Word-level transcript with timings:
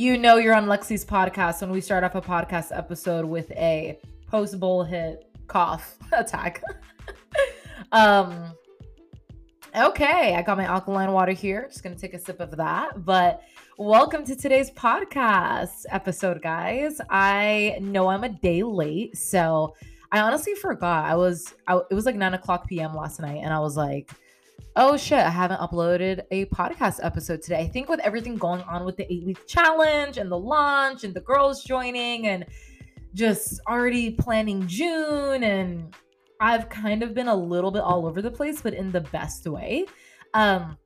you 0.00 0.16
know 0.16 0.38
you're 0.38 0.54
on 0.54 0.64
Lexi's 0.64 1.04
podcast 1.04 1.60
when 1.60 1.68
we 1.68 1.78
start 1.78 2.04
off 2.04 2.14
a 2.14 2.22
podcast 2.22 2.74
episode 2.74 3.26
with 3.26 3.50
a 3.50 3.98
post 4.28 4.58
bowl 4.58 4.82
hit 4.82 5.26
cough 5.46 5.98
attack. 6.12 6.62
um 7.92 8.54
okay, 9.76 10.34
I 10.34 10.40
got 10.40 10.56
my 10.56 10.64
alkaline 10.64 11.12
water 11.12 11.32
here. 11.32 11.66
Just 11.68 11.82
gonna 11.82 11.96
take 11.96 12.14
a 12.14 12.18
sip 12.18 12.40
of 12.40 12.56
that. 12.56 13.04
But 13.04 13.42
welcome 13.76 14.24
to 14.24 14.34
today's 14.34 14.70
podcast 14.70 15.84
episode, 15.90 16.40
guys. 16.40 16.98
I 17.10 17.76
know 17.82 18.08
I'm 18.08 18.24
a 18.24 18.30
day 18.30 18.62
late, 18.62 19.18
so 19.18 19.76
I 20.12 20.20
honestly 20.20 20.54
forgot. 20.54 21.04
I 21.04 21.14
was 21.14 21.52
I, 21.66 21.78
it 21.90 21.94
was 21.94 22.06
like 22.06 22.16
nine 22.16 22.32
o'clock 22.32 22.66
p.m. 22.66 22.96
last 22.96 23.20
night, 23.20 23.42
and 23.42 23.52
I 23.52 23.58
was 23.58 23.76
like, 23.76 24.10
oh 24.76 24.96
shit, 24.96 25.18
I 25.18 25.30
haven't 25.30 25.60
uploaded 25.60 26.22
a 26.30 26.46
podcast 26.46 27.00
episode 27.02 27.42
today. 27.42 27.60
I 27.60 27.68
think 27.68 27.88
with 27.88 28.00
everything 28.00 28.36
going 28.36 28.62
on 28.62 28.84
with 28.84 28.96
the 28.96 29.12
eight 29.12 29.24
week 29.24 29.46
challenge 29.46 30.18
and 30.18 30.30
the 30.30 30.38
launch 30.38 31.04
and 31.04 31.12
the 31.12 31.20
girls 31.20 31.64
joining 31.64 32.28
and 32.28 32.46
just 33.14 33.60
already 33.68 34.12
planning 34.12 34.66
June 34.66 35.42
and 35.42 35.94
I've 36.40 36.68
kind 36.68 37.02
of 37.02 37.12
been 37.12 37.28
a 37.28 37.34
little 37.34 37.70
bit 37.70 37.82
all 37.82 38.06
over 38.06 38.22
the 38.22 38.30
place, 38.30 38.62
but 38.62 38.72
in 38.72 38.90
the 38.90 39.02
best 39.02 39.46
way. 39.46 39.84
Um, 40.32 40.78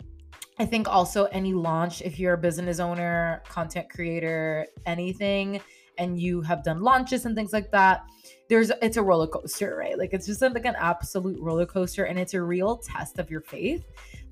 I 0.59 0.65
think 0.65 0.89
also 0.89 1.25
any 1.27 1.53
launch, 1.53 2.03
if 2.03 2.19
you're 2.19 2.35
a 2.35 2.39
business 2.39 2.81
owner, 2.81 3.43
content 3.49 3.89
creator, 3.91 4.67
anything, 4.87 5.61
and 5.99 6.21
you 6.21 6.41
have 6.43 6.63
done 6.63 6.83
launches 6.83 7.27
and 7.27 7.35
things 7.35 7.53
like 7.53 7.71
that, 7.71 8.05
there's 8.49 8.71
it's 8.83 8.97
a 8.97 9.03
roller 9.03 9.27
coaster, 9.27 9.77
right? 9.77 9.99
Like 9.99 10.13
it's 10.13 10.27
just 10.27 10.43
like 10.43 10.65
an 10.65 10.77
absolute 10.79 11.41
roller 11.41 11.67
coaster 11.67 12.05
and 12.05 12.19
it's 12.19 12.35
a 12.35 12.43
real 12.43 12.77
test 12.77 13.19
of 13.19 13.31
your 13.31 13.41
faith. 13.41 13.85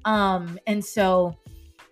Um, 0.05 0.59
and 0.67 0.85
so 0.85 1.37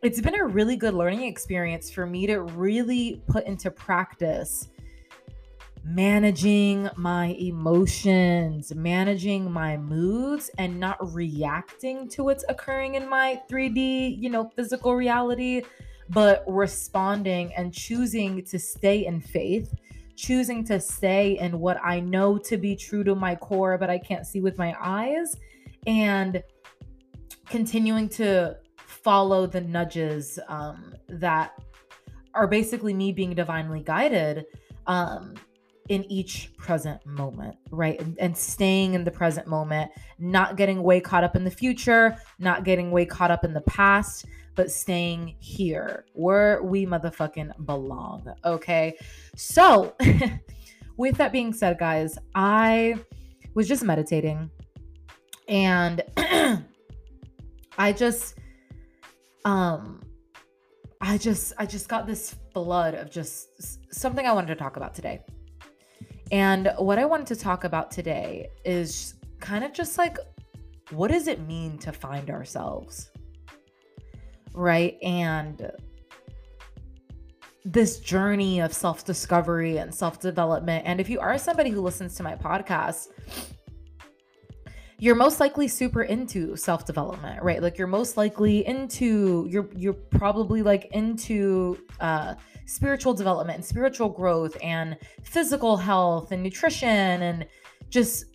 it's 0.02 0.20
been 0.20 0.34
a 0.34 0.44
really 0.44 0.76
good 0.76 0.94
learning 0.94 1.24
experience 1.24 1.90
for 1.90 2.06
me 2.06 2.26
to 2.26 2.40
really 2.40 3.22
put 3.28 3.46
into 3.46 3.70
practice 3.70 4.68
managing 5.84 6.88
my 6.96 7.28
emotions, 7.38 8.74
managing 8.74 9.50
my 9.50 9.76
moods, 9.76 10.50
and 10.58 10.78
not 10.78 10.96
reacting 11.14 12.08
to 12.08 12.24
what's 12.24 12.44
occurring 12.48 12.96
in 12.96 13.08
my 13.08 13.40
3D, 13.50 14.20
you 14.20 14.28
know, 14.30 14.50
physical 14.54 14.94
reality, 14.94 15.62
but 16.10 16.44
responding 16.46 17.52
and 17.54 17.72
choosing 17.72 18.44
to 18.44 18.58
stay 18.58 19.06
in 19.06 19.20
faith 19.20 19.74
choosing 20.20 20.62
to 20.62 20.78
stay 20.78 21.38
in 21.38 21.58
what 21.58 21.78
I 21.82 22.00
know 22.00 22.36
to 22.38 22.58
be 22.58 22.76
true 22.76 23.02
to 23.04 23.14
my 23.14 23.34
core, 23.34 23.78
but 23.78 23.88
I 23.88 23.98
can't 23.98 24.26
see 24.26 24.40
with 24.40 24.58
my 24.58 24.76
eyes, 24.80 25.34
and 25.86 26.42
continuing 27.46 28.08
to 28.10 28.56
follow 28.76 29.46
the 29.46 29.60
nudges 29.60 30.38
um, 30.48 30.94
that 31.08 31.52
are 32.34 32.46
basically 32.46 32.92
me 32.92 33.12
being 33.12 33.34
divinely 33.34 33.80
guided 33.80 34.44
um, 34.86 35.34
in 35.88 36.04
each 36.04 36.52
present 36.56 37.04
moment, 37.06 37.56
right? 37.70 38.00
And, 38.00 38.18
and, 38.20 38.36
staying 38.36 38.94
in 38.94 39.02
the 39.02 39.10
present 39.10 39.48
moment, 39.48 39.90
not 40.18 40.56
getting 40.56 40.82
way 40.82 41.00
caught 41.00 41.24
up 41.24 41.34
in 41.34 41.42
the 41.42 41.50
future, 41.50 42.16
not 42.38 42.64
getting 42.64 42.92
way 42.92 43.04
caught 43.04 43.32
up 43.32 43.44
in 43.44 43.52
the 43.52 43.62
past, 43.62 44.26
but 44.54 44.70
staying 44.70 45.36
here 45.38 46.04
where 46.12 46.62
we 46.62 46.86
motherfucking 46.86 47.66
belong. 47.66 48.32
Okay. 48.44 48.96
So, 49.36 49.94
with 50.96 51.16
that 51.16 51.32
being 51.32 51.52
said, 51.52 51.78
guys, 51.78 52.18
I 52.34 52.96
was 53.54 53.68
just 53.68 53.82
meditating 53.82 54.50
and 55.48 56.02
I 57.78 57.92
just, 57.92 58.38
um, 59.44 60.02
I 61.00 61.16
just, 61.16 61.52
I 61.58 61.66
just 61.66 61.88
got 61.88 62.06
this 62.06 62.36
flood 62.52 62.94
of 62.94 63.10
just 63.10 63.48
something 63.92 64.26
I 64.26 64.32
wanted 64.32 64.48
to 64.48 64.56
talk 64.56 64.76
about 64.76 64.94
today. 64.94 65.20
And 66.30 66.72
what 66.78 66.98
I 66.98 67.06
wanted 67.06 67.26
to 67.28 67.36
talk 67.36 67.64
about 67.64 67.90
today 67.90 68.48
is 68.64 69.14
kind 69.40 69.64
of 69.64 69.72
just 69.72 69.98
like, 69.98 70.18
what 70.90 71.10
does 71.10 71.26
it 71.26 71.40
mean 71.46 71.78
to 71.78 71.92
find 71.92 72.30
ourselves? 72.30 73.09
Right? 74.52 74.98
And 75.02 75.72
this 77.64 77.98
journey 78.00 78.60
of 78.60 78.72
self 78.72 79.04
discovery 79.04 79.78
and 79.78 79.94
self 79.94 80.20
development. 80.20 80.84
And 80.86 81.00
if 81.00 81.08
you 81.08 81.20
are 81.20 81.36
somebody 81.38 81.70
who 81.70 81.80
listens 81.80 82.14
to 82.16 82.22
my 82.22 82.34
podcast, 82.34 83.08
you're 84.98 85.14
most 85.14 85.40
likely 85.40 85.66
super 85.68 86.02
into 86.02 86.56
self 86.56 86.84
development, 86.84 87.42
right? 87.42 87.62
Like 87.62 87.78
you're 87.78 87.86
most 87.86 88.16
likely 88.16 88.66
into 88.66 89.46
you're 89.48 89.68
you're 89.74 89.94
probably 89.94 90.62
like 90.62 90.90
into 90.92 91.78
uh 92.00 92.34
spiritual 92.66 93.12
development 93.12 93.56
and 93.56 93.64
spiritual 93.64 94.08
growth 94.08 94.56
and 94.62 94.96
physical 95.24 95.76
health 95.76 96.32
and 96.32 96.42
nutrition 96.42 97.22
and 97.22 97.46
just 97.88 98.26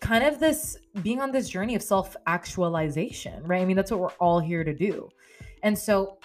kind 0.00 0.24
of 0.24 0.38
this 0.38 0.76
being 1.02 1.20
on 1.20 1.32
this 1.32 1.48
journey 1.48 1.74
of 1.74 1.82
self 1.82 2.16
actualization, 2.26 3.42
right? 3.44 3.62
I 3.62 3.64
mean, 3.64 3.76
that's 3.76 3.90
what 3.90 4.00
we're 4.00 4.18
all 4.20 4.40
here 4.40 4.64
to 4.64 4.74
do. 4.74 5.08
And 5.62 5.78
so, 5.78 6.18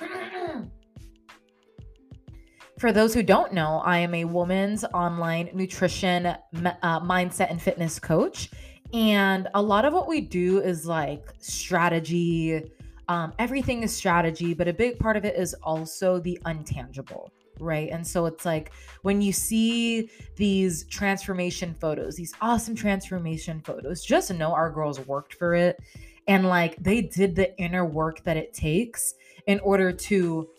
for 2.79 2.91
those 2.91 3.13
who 3.13 3.23
don't 3.23 3.53
know, 3.53 3.81
I 3.85 3.99
am 3.99 4.13
a 4.13 4.25
woman's 4.25 4.83
online 4.93 5.49
nutrition, 5.53 6.25
uh, 6.25 6.99
mindset, 6.99 7.49
and 7.49 7.61
fitness 7.61 7.99
coach. 7.99 8.49
And 8.93 9.47
a 9.53 9.61
lot 9.61 9.85
of 9.85 9.93
what 9.93 10.07
we 10.07 10.21
do 10.21 10.59
is 10.59 10.85
like 10.85 11.33
strategy. 11.39 12.71
Um, 13.07 13.33
everything 13.39 13.83
is 13.83 13.95
strategy, 13.95 14.53
but 14.53 14.67
a 14.67 14.73
big 14.73 14.99
part 14.99 15.17
of 15.17 15.25
it 15.25 15.35
is 15.35 15.53
also 15.63 16.19
the 16.19 16.39
untangible 16.45 17.29
right? 17.59 17.89
And 17.91 18.05
so 18.05 18.25
it's 18.25 18.45
like 18.45 18.71
when 19.03 19.21
you 19.21 19.31
see 19.31 20.09
these 20.35 20.85
transformation 20.85 21.75
photos, 21.79 22.15
these 22.15 22.33
awesome 22.41 22.75
transformation 22.75 23.61
photos, 23.61 24.03
just 24.03 24.33
know 24.33 24.53
our 24.53 24.71
girls 24.71 24.99
worked 25.01 25.35
for 25.35 25.53
it 25.53 25.79
and 26.27 26.47
like 26.47 26.75
they 26.77 27.01
did 27.01 27.35
the 27.35 27.55
inner 27.57 27.85
work 27.85 28.23
that 28.23 28.37
it 28.37 28.53
takes 28.53 29.13
in 29.47 29.59
order 29.59 29.91
to 29.91 30.49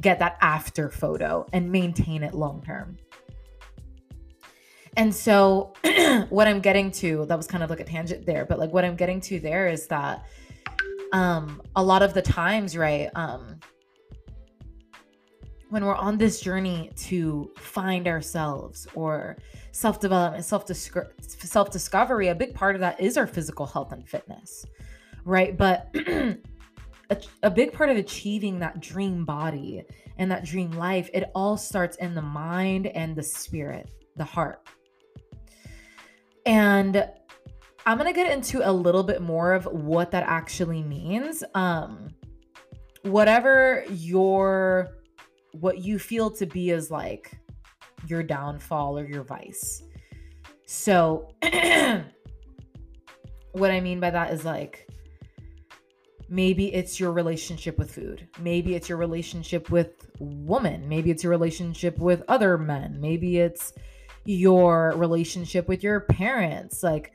get 0.00 0.18
that 0.18 0.36
after 0.40 0.90
photo 0.90 1.46
and 1.52 1.70
maintain 1.70 2.22
it 2.22 2.34
long 2.34 2.62
term. 2.62 2.98
And 4.96 5.14
so, 5.14 5.72
what 6.28 6.48
I'm 6.48 6.60
getting 6.60 6.90
to, 6.92 7.24
that 7.26 7.36
was 7.36 7.46
kind 7.46 7.62
of 7.62 7.70
like 7.70 7.80
a 7.80 7.84
tangent 7.84 8.26
there, 8.26 8.44
but 8.44 8.58
like 8.58 8.72
what 8.72 8.84
I'm 8.84 8.96
getting 8.96 9.20
to 9.22 9.40
there 9.40 9.68
is 9.68 9.86
that 9.88 10.26
um 11.12 11.62
a 11.74 11.82
lot 11.82 12.02
of 12.02 12.12
the 12.14 12.22
times, 12.22 12.76
right? 12.76 13.08
Um 13.14 13.60
when 15.70 15.84
we're 15.84 15.94
on 15.94 16.16
this 16.16 16.40
journey 16.40 16.90
to 16.96 17.50
find 17.58 18.08
ourselves 18.08 18.86
or 18.94 19.36
self-development, 19.72 20.44
self 20.44 20.66
self-discovery, 21.28 22.28
a 22.28 22.34
big 22.34 22.54
part 22.54 22.74
of 22.74 22.80
that 22.80 23.00
is 23.00 23.16
our 23.16 23.26
physical 23.26 23.66
health 23.66 23.92
and 23.92 24.08
fitness. 24.08 24.64
Right? 25.24 25.56
But 25.56 25.94
a, 27.10 27.16
a 27.42 27.50
big 27.50 27.72
part 27.72 27.90
of 27.90 27.96
achieving 27.96 28.58
that 28.60 28.80
dream 28.80 29.24
body 29.24 29.84
and 30.18 30.30
that 30.30 30.44
dream 30.44 30.70
life, 30.72 31.08
it 31.12 31.30
all 31.34 31.56
starts 31.56 31.96
in 31.96 32.14
the 32.14 32.22
mind 32.22 32.86
and 32.88 33.16
the 33.16 33.22
spirit, 33.22 33.90
the 34.16 34.24
heart. 34.24 34.66
And 36.44 37.08
I'm 37.86 37.98
going 37.98 38.12
to 38.12 38.18
get 38.18 38.30
into 38.30 38.68
a 38.68 38.72
little 38.72 39.02
bit 39.02 39.22
more 39.22 39.52
of 39.52 39.64
what 39.66 40.10
that 40.10 40.24
actually 40.24 40.82
means. 40.82 41.42
Um 41.54 42.10
whatever 43.02 43.84
your 43.90 44.88
what 45.52 45.78
you 45.78 45.98
feel 45.98 46.30
to 46.30 46.46
be 46.46 46.70
is 46.70 46.90
like 46.90 47.38
your 48.06 48.22
downfall 48.22 48.98
or 48.98 49.06
your 49.06 49.24
vice. 49.24 49.82
So 50.66 51.30
what 53.52 53.70
I 53.70 53.80
mean 53.80 54.00
by 54.00 54.10
that 54.10 54.32
is 54.32 54.44
like 54.44 54.87
Maybe 56.28 56.74
it's 56.74 57.00
your 57.00 57.12
relationship 57.12 57.78
with 57.78 57.90
food. 57.90 58.28
Maybe 58.40 58.74
it's 58.74 58.88
your 58.88 58.98
relationship 58.98 59.70
with 59.70 60.10
woman. 60.18 60.88
Maybe 60.88 61.10
it's 61.10 61.22
your 61.22 61.30
relationship 61.30 61.98
with 61.98 62.22
other 62.28 62.58
men. 62.58 62.98
Maybe 63.00 63.38
it's 63.38 63.72
your 64.24 64.92
relationship 64.96 65.68
with 65.68 65.82
your 65.82 66.00
parents. 66.00 66.82
Like, 66.82 67.12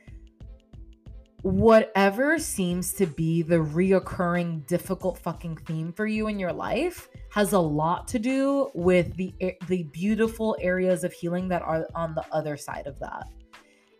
whatever 1.44 2.38
seems 2.38 2.94
to 2.94 3.06
be 3.06 3.42
the 3.42 3.56
reoccurring 3.56 4.66
difficult 4.66 5.18
fucking 5.18 5.56
theme 5.58 5.92
for 5.92 6.06
you 6.06 6.26
in 6.28 6.38
your 6.38 6.52
life 6.54 7.10
has 7.30 7.52
a 7.52 7.58
lot 7.58 8.08
to 8.08 8.18
do 8.18 8.70
with 8.72 9.14
the 9.16 9.34
the 9.68 9.82
beautiful 9.92 10.56
areas 10.58 11.04
of 11.04 11.12
healing 11.12 11.46
that 11.46 11.60
are 11.60 11.86
on 11.94 12.14
the 12.14 12.24
other 12.32 12.56
side 12.56 12.86
of 12.86 12.98
that 12.98 13.26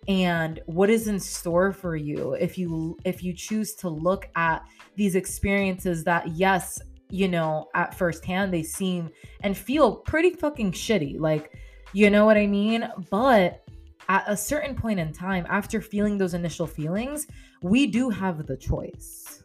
and 0.09 0.61
what 0.67 0.91
is 0.91 1.09
in 1.09 1.19
store 1.19 1.73
for 1.73 1.97
you 1.97 2.35
if 2.35 2.59
you 2.59 2.97
if 3.05 3.23
you 3.23 3.33
choose 3.33 3.75
to 3.75 3.89
look 3.89 4.29
at 4.37 4.63
these 4.97 5.15
experiences 5.15 6.05
that 6.05 6.29
yes 6.29 6.81
you 7.11 7.29
know 7.29 7.69
at 7.75 7.95
first 7.95 8.25
hand 8.25 8.53
they 8.53 8.63
seem 8.63 9.09
and 9.43 9.57
feel 9.57 9.97
pretty 9.97 10.31
fucking 10.31 10.73
shitty 10.73 11.19
like 11.19 11.53
you 11.93 12.11
know 12.11 12.25
what 12.25 12.37
i 12.37 12.47
mean 12.47 12.89
but 13.11 13.63
at 14.09 14.25
a 14.27 14.37
certain 14.37 14.75
point 14.75 15.01
in 15.01 15.13
time 15.13 15.47
after 15.49 15.81
feeling 15.81 16.19
those 16.19 16.35
initial 16.35 16.67
feelings 16.67 17.27
we 17.63 17.87
do 17.87 18.11
have 18.11 18.47
the 18.47 18.57
choice 18.57 19.43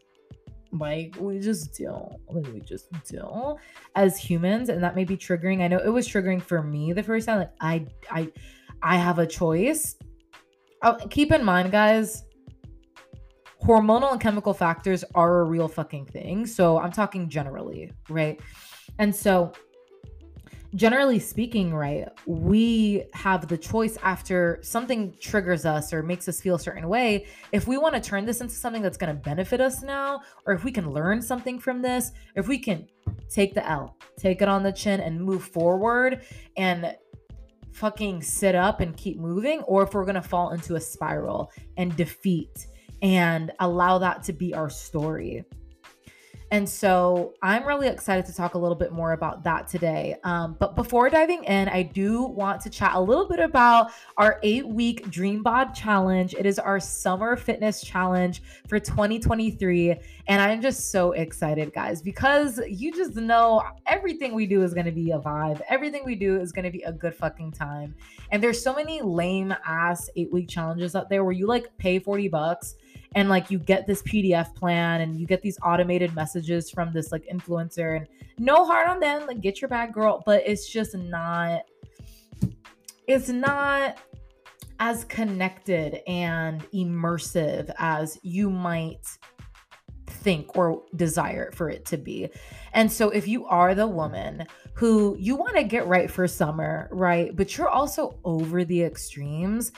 Like 0.71 1.15
we 1.19 1.39
just 1.39 1.77
don't. 1.77 2.13
Like 2.29 2.53
we 2.53 2.59
just 2.61 2.87
don't 3.11 3.57
as 3.95 4.17
humans, 4.17 4.69
and 4.69 4.83
that 4.83 4.95
may 4.95 5.03
be 5.03 5.17
triggering. 5.17 5.61
I 5.61 5.67
know 5.67 5.79
it 5.79 5.89
was 5.89 6.07
triggering 6.07 6.41
for 6.41 6.61
me 6.61 6.93
the 6.93 7.01
first 7.01 7.27
time. 7.27 7.39
Like 7.39 7.53
I, 7.59 7.85
I, 8.11 8.31
I 8.81 8.97
have 8.97 9.19
a 9.19 9.25
choice. 9.25 9.95
Oh, 10.81 10.95
keep 11.09 11.31
in 11.31 11.43
mind, 11.43 11.71
guys. 11.71 12.23
Hormonal 13.63 14.13
and 14.13 14.21
chemical 14.21 14.53
factors 14.53 15.03
are 15.13 15.41
a 15.41 15.43
real 15.43 15.67
fucking 15.67 16.05
thing. 16.05 16.45
So 16.45 16.79
I'm 16.79 16.91
talking 16.91 17.29
generally, 17.29 17.91
right? 18.09 18.39
And 18.97 19.13
so 19.13 19.51
generally 20.75 21.19
speaking, 21.19 21.73
right, 21.73 22.07
we 22.25 23.03
have 23.13 23.47
the 23.47 23.57
choice 23.57 23.97
after 24.03 24.59
something 24.61 25.13
triggers 25.19 25.65
us 25.65 25.91
or 25.91 26.03
makes 26.03 26.29
us 26.29 26.39
feel 26.39 26.55
a 26.55 26.59
certain 26.59 26.87
way. 26.87 27.25
If 27.51 27.67
we 27.67 27.77
want 27.77 27.95
to 27.95 28.01
turn 28.01 28.25
this 28.25 28.39
into 28.39 28.53
something 28.53 28.81
that's 28.81 28.97
going 28.97 29.13
to 29.13 29.21
benefit 29.21 29.59
us 29.59 29.81
now, 29.81 30.21
or 30.45 30.53
if 30.53 30.63
we 30.63 30.71
can 30.71 30.91
learn 30.91 31.21
something 31.21 31.59
from 31.59 31.81
this, 31.81 32.11
if 32.35 32.47
we 32.47 32.57
can 32.57 32.87
take 33.29 33.53
the 33.53 33.67
L, 33.67 33.97
take 34.17 34.41
it 34.41 34.47
on 34.47 34.63
the 34.63 34.71
chin 34.71 35.01
and 35.01 35.19
move 35.19 35.43
forward 35.43 36.23
and 36.55 36.95
fucking 37.71 38.21
sit 38.21 38.55
up 38.55 38.79
and 38.79 38.95
keep 38.95 39.17
moving, 39.17 39.61
or 39.61 39.83
if 39.83 39.93
we're 39.93 40.05
going 40.05 40.15
to 40.15 40.21
fall 40.21 40.51
into 40.51 40.75
a 40.75 40.81
spiral 40.81 41.51
and 41.77 41.95
defeat 41.95 42.67
and 43.01 43.51
allow 43.59 43.97
that 43.97 44.23
to 44.23 44.33
be 44.33 44.53
our 44.53 44.69
story. 44.69 45.45
And 46.51 46.67
so 46.67 47.35
I'm 47.43 47.63
really 47.65 47.87
excited 47.87 48.25
to 48.25 48.33
talk 48.33 48.55
a 48.55 48.57
little 48.57 48.75
bit 48.75 48.91
more 48.91 49.13
about 49.13 49.43
that 49.43 49.67
today. 49.67 50.15
Um, 50.23 50.55
but 50.59 50.75
before 50.75 51.07
diving 51.09 51.43
in, 51.43 51.69
I 51.69 51.83
do 51.83 52.23
want 52.23 52.61
to 52.61 52.71
chat 52.71 52.95
a 52.95 52.99
little 52.99 53.27
bit 53.27 53.39
about 53.39 53.91
our 54.17 54.39
eight 54.41 54.67
week 54.67 55.09
Dream 55.11 55.43
Bod 55.43 55.75
Challenge. 55.75 56.33
It 56.33 56.47
is 56.47 56.57
our 56.57 56.79
summer 56.79 57.35
fitness 57.35 57.81
challenge 57.81 58.41
for 58.67 58.79
2023. 58.79 59.95
And 60.27 60.41
I'm 60.41 60.59
just 60.61 60.91
so 60.91 61.11
excited, 61.11 61.71
guys, 61.71 62.01
because 62.01 62.59
you 62.67 62.91
just 62.93 63.15
know 63.15 63.61
everything 63.85 64.33
we 64.33 64.47
do 64.47 64.63
is 64.63 64.73
going 64.73 64.87
to 64.87 64.91
be 64.91 65.11
a 65.11 65.19
vibe. 65.19 65.61
Everything 65.69 66.03
we 66.03 66.15
do 66.15 66.39
is 66.39 66.51
going 66.51 66.65
to 66.65 66.71
be 66.71 66.81
a 66.81 66.91
good 66.91 67.13
fucking 67.13 67.51
time. 67.51 67.93
And 68.31 68.41
there's 68.41 68.61
so 68.61 68.73
many 68.73 69.01
lame 69.03 69.53
ass 69.65 70.09
eight 70.15 70.31
week 70.31 70.49
challenges 70.49 70.95
out 70.95 71.09
there 71.09 71.23
where 71.23 71.33
you 71.33 71.45
like 71.45 71.75
pay 71.77 71.99
40 71.99 72.27
bucks 72.29 72.75
and 73.15 73.29
like 73.29 73.49
you 73.49 73.59
get 73.59 73.87
this 73.87 74.01
PDF 74.03 74.53
plan 74.55 75.01
and 75.01 75.19
you 75.19 75.25
get 75.25 75.41
these 75.41 75.57
automated 75.63 76.13
messages 76.15 76.69
from 76.69 76.93
this 76.93 77.11
like 77.11 77.25
influencer 77.31 77.97
and 77.97 78.07
no 78.37 78.65
hard 78.65 78.87
on 78.87 78.99
them 78.99 79.25
like 79.27 79.41
get 79.41 79.61
your 79.61 79.69
bag 79.69 79.93
girl 79.93 80.21
but 80.25 80.43
it's 80.45 80.69
just 80.69 80.95
not 80.95 81.63
it's 83.07 83.29
not 83.29 83.97
as 84.79 85.03
connected 85.05 86.01
and 86.07 86.61
immersive 86.71 87.73
as 87.77 88.17
you 88.21 88.49
might 88.49 89.05
think 90.07 90.55
or 90.57 90.83
desire 90.95 91.51
for 91.51 91.69
it 91.69 91.85
to 91.85 91.97
be. 91.97 92.29
And 92.73 92.91
so 92.91 93.09
if 93.09 93.27
you 93.27 93.45
are 93.45 93.75
the 93.75 93.87
woman 93.87 94.45
who 94.73 95.17
you 95.19 95.35
want 95.35 95.55
to 95.55 95.63
get 95.63 95.87
right 95.87 96.09
for 96.09 96.27
summer, 96.27 96.87
right, 96.91 97.35
but 97.35 97.57
you're 97.57 97.69
also 97.69 98.17
over 98.23 98.63
the 98.63 98.81
extremes, 98.83 99.71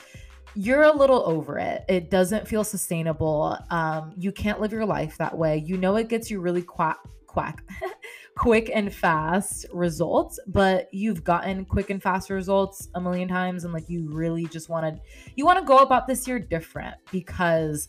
you're 0.54 0.82
a 0.82 0.92
little 0.92 1.22
over 1.26 1.58
it. 1.58 1.84
It 1.88 2.10
doesn't 2.10 2.46
feel 2.46 2.64
sustainable. 2.64 3.56
Um, 3.70 4.12
you 4.16 4.32
can't 4.32 4.60
live 4.60 4.72
your 4.72 4.86
life 4.86 5.16
that 5.18 5.36
way. 5.36 5.58
You 5.58 5.76
know 5.76 5.96
it 5.96 6.08
gets 6.08 6.30
you 6.30 6.40
really 6.40 6.62
quack 6.62 6.98
quack 7.26 7.64
quick 8.36 8.70
and 8.74 8.92
fast 8.92 9.64
results, 9.72 10.38
but 10.46 10.92
you've 10.92 11.24
gotten 11.24 11.64
quick 11.64 11.88
and 11.90 12.02
fast 12.02 12.28
results 12.28 12.88
a 12.94 13.00
million 13.00 13.28
times 13.28 13.64
and 13.64 13.72
like 13.72 13.88
you 13.88 14.06
really 14.10 14.44
just 14.46 14.68
want 14.68 14.84
to 14.84 15.02
you 15.34 15.46
want 15.46 15.58
to 15.58 15.64
go 15.64 15.78
about 15.78 16.06
this 16.06 16.28
year 16.28 16.38
different 16.38 16.94
because 17.10 17.88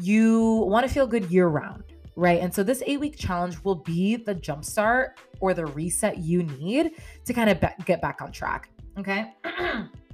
you 0.00 0.64
want 0.68 0.86
to 0.86 0.92
feel 0.92 1.06
good 1.06 1.30
year 1.30 1.48
round, 1.48 1.82
right? 2.14 2.40
And 2.40 2.54
so 2.54 2.62
this 2.62 2.82
8-week 2.82 3.16
challenge 3.16 3.62
will 3.64 3.76
be 3.76 4.16
the 4.16 4.34
jumpstart 4.34 5.10
or 5.40 5.54
the 5.54 5.66
reset 5.66 6.18
you 6.18 6.44
need 6.44 6.92
to 7.24 7.32
kind 7.32 7.50
of 7.50 7.60
be- 7.60 7.84
get 7.84 8.00
back 8.00 8.20
on 8.22 8.30
track, 8.30 8.68
okay? 8.98 9.34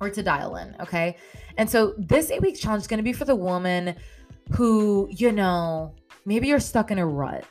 or 0.00 0.10
to 0.10 0.22
dial 0.22 0.56
in. 0.56 0.74
Okay. 0.80 1.16
And 1.56 1.68
so 1.68 1.94
this 1.98 2.30
eight 2.30 2.42
week 2.42 2.58
challenge 2.58 2.82
is 2.82 2.86
going 2.86 2.98
to 2.98 3.04
be 3.04 3.12
for 3.12 3.24
the 3.24 3.36
woman 3.36 3.94
who, 4.52 5.08
you 5.10 5.32
know, 5.32 5.94
maybe 6.24 6.48
you're 6.48 6.60
stuck 6.60 6.90
in 6.90 6.98
a 6.98 7.06
rut. 7.06 7.44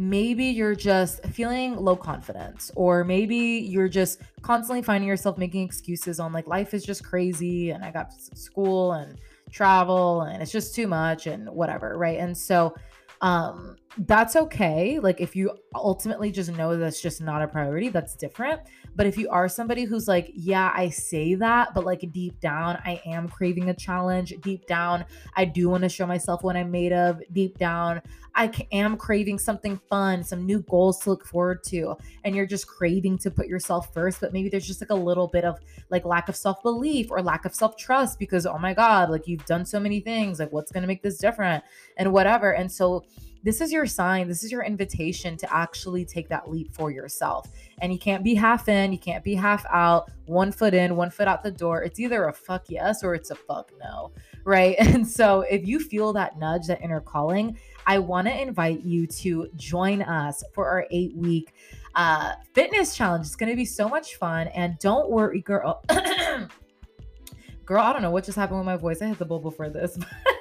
Maybe 0.00 0.44
you're 0.44 0.76
just 0.76 1.24
feeling 1.26 1.74
low 1.76 1.96
confidence, 1.96 2.70
or 2.76 3.02
maybe 3.02 3.36
you're 3.36 3.88
just 3.88 4.20
constantly 4.42 4.80
finding 4.80 5.08
yourself 5.08 5.38
making 5.38 5.64
excuses 5.64 6.20
on 6.20 6.32
like 6.32 6.46
life 6.46 6.72
is 6.72 6.84
just 6.84 7.04
crazy 7.04 7.70
and 7.70 7.84
I 7.84 7.90
got 7.90 8.12
school 8.12 8.92
and 8.92 9.18
travel 9.50 10.22
and 10.22 10.40
it's 10.40 10.52
just 10.52 10.72
too 10.72 10.86
much 10.86 11.26
and 11.26 11.48
whatever. 11.48 11.98
Right. 11.98 12.18
And 12.18 12.36
so, 12.36 12.76
um, 13.22 13.76
that's 13.96 14.36
okay. 14.36 14.98
Like 14.98 15.20
if 15.20 15.34
you 15.34 15.52
ultimately 15.74 16.30
just 16.30 16.52
know 16.52 16.76
that's 16.76 17.00
just 17.00 17.20
not 17.20 17.42
a 17.42 17.48
priority, 17.48 17.88
that's 17.88 18.14
different. 18.14 18.60
But 18.94 19.06
if 19.06 19.16
you 19.16 19.28
are 19.30 19.48
somebody 19.48 19.84
who's 19.84 20.06
like, 20.06 20.30
yeah, 20.34 20.72
I 20.74 20.88
say 20.90 21.34
that, 21.36 21.74
but 21.74 21.84
like 21.84 22.04
deep 22.12 22.38
down, 22.40 22.78
I 22.84 23.00
am 23.06 23.28
craving 23.28 23.70
a 23.70 23.74
challenge. 23.74 24.34
Deep 24.42 24.66
down, 24.66 25.04
I 25.36 25.44
do 25.44 25.68
want 25.68 25.82
to 25.82 25.88
show 25.88 26.06
myself 26.06 26.42
what 26.42 26.56
I'm 26.56 26.70
made 26.70 26.92
of. 26.92 27.20
Deep 27.32 27.58
down, 27.58 28.02
I 28.34 28.52
am 28.70 28.96
craving 28.96 29.38
something 29.38 29.80
fun, 29.88 30.22
some 30.22 30.46
new 30.46 30.62
goals 30.62 31.00
to 31.00 31.10
look 31.10 31.26
forward 31.26 31.64
to. 31.64 31.96
And 32.24 32.36
you're 32.36 32.46
just 32.46 32.68
craving 32.68 33.18
to 33.18 33.30
put 33.30 33.48
yourself 33.48 33.92
first, 33.92 34.20
but 34.20 34.32
maybe 34.32 34.48
there's 34.48 34.66
just 34.66 34.80
like 34.80 34.90
a 34.90 34.94
little 34.94 35.26
bit 35.26 35.44
of 35.44 35.58
like 35.90 36.04
lack 36.04 36.28
of 36.28 36.36
self 36.36 36.62
belief 36.62 37.10
or 37.10 37.20
lack 37.20 37.44
of 37.44 37.54
self 37.54 37.76
trust 37.76 38.18
because, 38.18 38.46
oh 38.46 38.58
my 38.58 38.74
God, 38.74 39.10
like 39.10 39.26
you've 39.26 39.44
done 39.44 39.64
so 39.64 39.80
many 39.80 40.00
things. 40.00 40.38
Like, 40.38 40.52
what's 40.52 40.70
going 40.70 40.82
to 40.82 40.88
make 40.88 41.02
this 41.02 41.18
different 41.18 41.64
and 41.96 42.12
whatever. 42.12 42.52
And 42.52 42.70
so, 42.70 43.04
this 43.42 43.60
is 43.60 43.72
your 43.72 43.86
sign, 43.86 44.28
this 44.28 44.42
is 44.42 44.50
your 44.50 44.64
invitation 44.64 45.36
to 45.36 45.54
actually 45.54 46.04
take 46.04 46.28
that 46.28 46.50
leap 46.50 46.74
for 46.74 46.90
yourself. 46.90 47.48
And 47.80 47.92
you 47.92 47.98
can't 47.98 48.24
be 48.24 48.34
half 48.34 48.68
in, 48.68 48.92
you 48.92 48.98
can't 48.98 49.22
be 49.22 49.34
half 49.34 49.64
out, 49.70 50.10
one 50.26 50.50
foot 50.50 50.74
in, 50.74 50.96
one 50.96 51.10
foot 51.10 51.28
out 51.28 51.42
the 51.42 51.50
door. 51.50 51.82
It's 51.82 52.00
either 52.00 52.26
a 52.26 52.32
fuck 52.32 52.64
yes 52.68 53.04
or 53.04 53.14
it's 53.14 53.30
a 53.30 53.34
fuck 53.34 53.72
no, 53.80 54.12
right? 54.44 54.76
And 54.98 55.06
so 55.06 55.42
if 55.42 55.66
you 55.66 55.78
feel 55.78 56.12
that 56.14 56.38
nudge, 56.38 56.66
that 56.66 56.82
inner 56.82 57.00
calling, 57.00 57.56
I 57.86 57.98
want 57.98 58.26
to 58.26 58.40
invite 58.40 58.82
you 58.82 59.06
to 59.06 59.48
join 59.54 60.02
us 60.02 60.42
for 60.52 60.66
our 60.66 60.86
eight 60.90 61.14
week 61.14 61.52
uh, 61.94 62.32
fitness 62.54 62.96
challenge. 62.96 63.26
It's 63.26 63.36
going 63.36 63.50
to 63.50 63.56
be 63.56 63.64
so 63.64 63.88
much 63.88 64.16
fun. 64.16 64.48
And 64.48 64.78
don't 64.78 65.10
worry, 65.10 65.40
girl. 65.40 65.84
girl, 67.64 67.82
I 67.82 67.92
don't 67.92 68.02
know 68.02 68.10
what 68.10 68.24
just 68.24 68.36
happened 68.36 68.58
with 68.58 68.66
my 68.66 68.76
voice. 68.76 69.00
I 69.02 69.06
hit 69.06 69.18
the 69.18 69.24
bubble 69.24 69.50
for 69.50 69.70
this. 69.70 69.98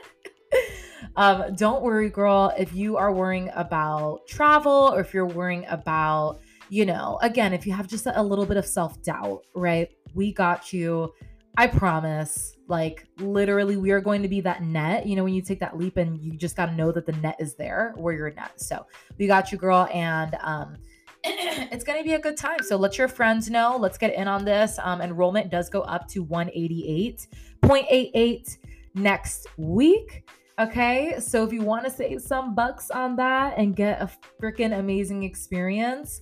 Um, 1.18 1.56
don't 1.56 1.82
worry, 1.82 2.12
girl. 2.12 2.54
If 2.58 2.74
you 2.74 2.96
are 2.96 3.12
worrying 3.12 3.50
about 3.56 4.28
travel 4.28 4.92
or 4.94 5.02
if 5.02 5.16
you're 5.16 5.26
worrying 5.26 5.66
about, 5.68 6.40
you 6.70 6.86
know, 6.86 7.18
again, 7.24 7.54
if 7.54 7.66
you 7.66 7.74
have 7.74 7.88
just 7.88 8.06
a 8.06 8.22
little 8.22 8.46
bit 8.46 8.56
of 8.56 8.68
self 8.68 9.02
doubt, 9.02 9.42
right? 9.56 9.90
We 10.14 10.32
got 10.32 10.72
you. 10.72 11.12
I 11.58 11.66
promise. 11.66 12.56
Like, 12.68 13.08
literally, 13.18 13.78
we 13.78 13.90
are 13.90 14.00
going 14.00 14.22
to 14.22 14.28
be 14.28 14.42
that 14.42 14.62
net. 14.62 15.08
You 15.08 15.16
know, 15.16 15.24
when 15.24 15.34
you 15.34 15.42
take 15.42 15.60
that 15.62 15.76
leap 15.76 15.98
and 15.98 16.22
you 16.22 16.38
just 16.38 16.56
got 16.56 16.68
to 16.68 16.76
know 16.76 16.92
that 16.92 17.08
the 17.08 17.14
net 17.14 17.38
is 17.40 17.56
there 17.56 17.96
where 17.98 18.14
you're 18.14 18.32
net. 18.32 18.62
So, 18.62 18.86
we 19.18 19.26
got 19.26 19.52
you, 19.52 19.58
girl. 19.58 19.90
And, 19.92 20.38
um, 20.42 20.76
it's 21.24 21.84
going 21.84 21.98
to 21.98 22.04
be 22.04 22.14
a 22.14 22.20
good 22.20 22.38
time. 22.38 22.60
So 22.62 22.78
let 22.78 23.00
your 23.00 23.08
friends 23.08 23.50
know. 23.50 23.76
Let's 23.76 23.98
get 23.98 24.14
in 24.14 24.28
on 24.28 24.46
this. 24.46 24.78
Um, 24.84 25.02
enrollment 25.02 25.50
does 25.50 25.68
go 25.68 25.82
up 25.82 26.08
to 26.10 26.24
188.88 26.24 28.58
next 28.94 29.48
week. 29.58 30.24
Okay, 30.60 31.20
so 31.20 31.44
if 31.44 31.54
you 31.54 31.62
want 31.62 31.86
to 31.86 31.92
save 31.92 32.20
some 32.20 32.56
bucks 32.56 32.90
on 32.90 33.16
that 33.18 33.56
and 33.58 33.76
get 33.76 34.02
a 34.02 34.10
freaking 34.42 34.80
amazing 34.80 35.22
experience, 35.22 36.22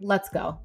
let's 0.00 0.28
go. 0.28 0.58